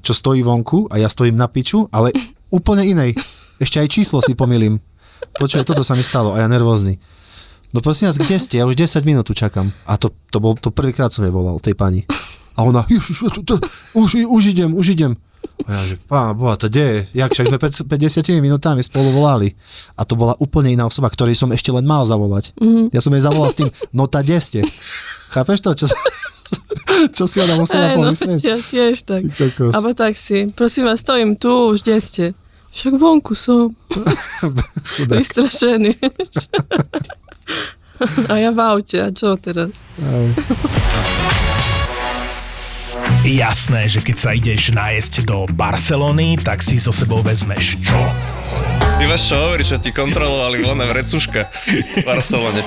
čo 0.00 0.12
stojí 0.14 0.40
vonku 0.40 0.88
a 0.88 0.96
ja 0.96 1.10
stojím 1.10 1.36
na 1.36 1.52
piču, 1.52 1.84
ale 1.92 2.16
úplne 2.48 2.80
inej. 2.80 3.12
Ešte 3.60 3.76
aj 3.76 3.92
číslo 3.92 4.24
si 4.24 4.32
pomýlim. 4.32 4.80
Počuj, 5.36 5.68
toto 5.68 5.84
sa 5.84 5.92
mi 5.92 6.00
stalo 6.00 6.32
a 6.32 6.40
ja 6.40 6.48
nervózny. 6.48 6.96
No 7.76 7.84
prosím 7.84 8.08
vás, 8.08 8.16
kde 8.16 8.40
ste? 8.40 8.56
Ja 8.56 8.64
už 8.64 8.72
10 8.72 9.04
minút 9.04 9.28
tu 9.28 9.36
čakám. 9.36 9.68
A 9.84 10.00
to, 10.00 10.16
to 10.32 10.40
bol, 10.40 10.56
to 10.56 10.72
prvýkrát 10.72 11.12
som 11.12 11.22
jej 11.28 11.30
volal, 11.34 11.60
tej 11.60 11.76
pani. 11.76 12.08
A 12.56 12.64
ona, 12.64 12.88
už, 13.94 14.10
už 14.26 14.42
idem, 14.48 14.72
už 14.72 14.96
idem. 14.96 15.12
A 15.66 15.76
ja, 15.76 15.80
že 15.92 15.96
pána 16.08 16.32
boha, 16.32 16.56
to 16.56 16.72
kde 16.72 16.82
je? 16.82 16.98
Jak 17.20 17.30
však 17.36 17.46
sme 17.52 17.58
pred 17.60 17.72
50 17.72 18.40
minútami 18.40 18.80
spolu 18.80 19.12
volali. 19.12 19.52
A 19.94 20.08
to 20.08 20.16
bola 20.16 20.32
úplne 20.40 20.72
iná 20.72 20.88
osoba, 20.88 21.12
ktorej 21.12 21.36
som 21.36 21.52
ešte 21.52 21.68
len 21.70 21.84
mal 21.84 22.08
zavolať. 22.08 22.56
Mm-hmm. 22.56 22.86
Ja 22.96 23.00
som 23.04 23.12
jej 23.12 23.22
zavolal 23.22 23.50
s 23.52 23.58
tým, 23.60 23.68
no 23.92 24.08
tá 24.08 24.24
kde 24.24 24.40
ste? 24.40 24.60
Chápeš 25.30 25.60
to? 25.60 25.70
Čo, 25.76 25.86
čo 27.16 27.24
si 27.28 27.36
ona 27.38 27.60
musela 27.60 27.92
Ej, 27.92 27.96
no 27.96 28.08
pomyslieť? 28.08 28.40
ja 28.40 28.56
tiež 28.58 28.96
tak. 29.04 29.22
Abo 29.76 29.92
tak 29.92 30.16
si, 30.16 30.48
prosím 30.56 30.88
vás, 30.88 31.04
stojím 31.04 31.36
tu, 31.36 31.52
už 31.70 31.84
kde 31.84 31.96
ste? 32.00 32.24
Však 32.70 32.94
vonku 32.98 33.34
som. 33.34 33.74
Vystrašený. 35.10 35.94
A 38.32 38.40
ja 38.40 38.48
v 38.48 38.60
aute, 38.64 38.96
a 38.96 39.12
čo 39.12 39.36
teraz? 39.36 39.84
Jasné, 43.20 43.84
že 43.84 44.00
keď 44.00 44.16
sa 44.16 44.32
ideš 44.32 44.72
nájsť 44.72 45.28
do 45.28 45.44
Barcelony, 45.52 46.40
tak 46.40 46.64
si 46.64 46.80
so 46.80 46.88
sebou 46.88 47.20
vezmeš 47.20 47.76
čo? 47.84 48.00
Ty 49.00 49.08
máš 49.08 49.32
čo 49.32 49.40
hovoriť, 49.40 49.64
čo 49.64 49.78
ti 49.80 49.90
kontrolovali 49.96 50.60
voľné 50.60 50.84
vrecuška 50.84 51.40
v 51.72 52.04
Barcelone. 52.04 52.60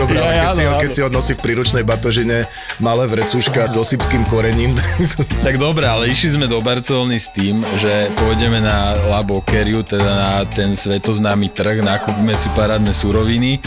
Dobre, 0.00 0.16
ale 0.16 0.32
Ja, 0.32 0.48
keď, 0.48 0.56
si, 0.56 0.62
áno, 0.64 0.72
ho, 0.72 0.80
keď 0.80 0.90
si 0.96 1.00
ho 1.04 1.08
nosí 1.12 1.32
v 1.36 1.40
príručnej 1.44 1.84
batožine 1.84 2.48
malé 2.80 3.04
vrecúška 3.04 3.68
s 3.68 3.76
osypkým 3.76 4.24
korením, 4.32 4.72
Tak 5.44 5.60
dobre, 5.60 5.84
ale 5.84 6.08
išli 6.08 6.40
sme 6.40 6.48
do 6.48 6.64
Barcelony 6.64 7.20
s 7.20 7.28
tým, 7.28 7.60
že 7.76 8.08
pôjdeme 8.16 8.64
na 8.64 8.96
La 9.12 9.20
Boqueriu, 9.20 9.84
teda 9.84 10.08
na 10.08 10.32
ten 10.48 10.72
svetoznámy 10.72 11.52
trh, 11.52 11.84
nakúpime 11.84 12.32
si 12.32 12.48
parádne 12.56 12.96
suroviny 12.96 13.60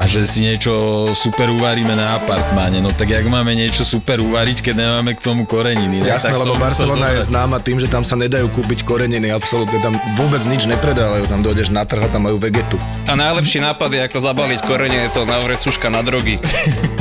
a 0.00 0.08
že 0.08 0.24
si 0.24 0.48
niečo 0.48 0.72
super 1.12 1.52
uvaríme 1.52 1.92
na 1.92 2.16
apartmáne. 2.16 2.80
No 2.80 2.88
tak 2.88 3.12
jak 3.12 3.20
máme 3.28 3.52
niečo 3.52 3.84
super 3.84 4.16
uvariť, 4.24 4.64
keď 4.64 4.74
nemáme 4.80 5.12
k 5.12 5.20
tomu 5.20 5.44
koreniny? 5.44 6.00
No, 6.00 6.08
jasné, 6.08 6.32
lebo 6.32 6.56
Barcelona 6.56 7.12
je 7.12 7.28
známa 7.28 7.60
tým, 7.60 7.76
že 7.76 7.84
tam 7.84 8.00
sa 8.00 8.16
nedajú 8.16 8.48
kúpiť 8.48 8.88
koreniny, 8.88 9.28
absolútne 9.28 9.76
tam 9.84 9.92
vôbec 10.16 10.40
nič 10.48 10.64
nepredávajú, 10.64 11.28
tam 11.28 11.44
dojdeš 11.60 11.76
na 11.76 11.84
trh 11.84 12.00
a 12.00 12.08
tam 12.08 12.24
majú 12.24 12.40
vegetu. 12.40 12.80
A 13.04 13.12
najlepší 13.12 13.60
nápad 13.60 13.92
je 13.92 14.00
ako 14.08 14.18
zabaliť 14.24 14.60
korene, 14.64 14.96
je 15.04 15.12
to 15.12 15.28
na 15.28 15.44
vrecuška 15.44 15.92
na 15.92 16.00
drogy. 16.00 16.40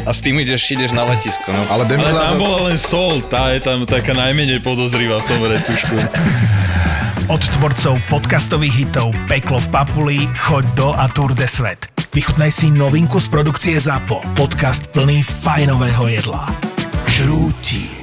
A 0.03 0.11
s 0.11 0.19
tým 0.19 0.35
ideš, 0.35 0.67
ideš 0.75 0.91
na 0.91 1.07
letisko. 1.07 1.47
No. 1.55 1.63
Ale 1.71 1.87
Ale 1.87 2.11
tam 2.11 2.35
bola 2.35 2.67
len 2.67 2.75
sol, 2.75 3.23
tá 3.23 3.55
je 3.55 3.63
tam 3.63 3.87
taká 3.87 4.11
najmenej 4.11 4.59
podozrivá 4.59 5.23
v 5.23 5.25
tom 5.31 5.39
vrecušku. 5.47 5.95
Od 7.31 7.39
tvorcov 7.39 8.03
podcastových 8.11 8.75
hitov 8.83 9.15
Peklo 9.31 9.63
v 9.63 9.67
Papuli, 9.71 10.19
Choď 10.27 10.65
do 10.75 10.91
a 10.91 11.07
Tour 11.07 11.31
de 11.31 11.47
Svet. 11.47 11.87
Vychutnaj 12.11 12.51
si 12.51 12.67
novinku 12.67 13.15
z 13.15 13.31
produkcie 13.31 13.79
ZAPO. 13.79 14.35
Podcast 14.35 14.91
plný 14.91 15.23
fajnového 15.23 16.03
jedla. 16.11 16.51
Žrúti. 17.07 17.98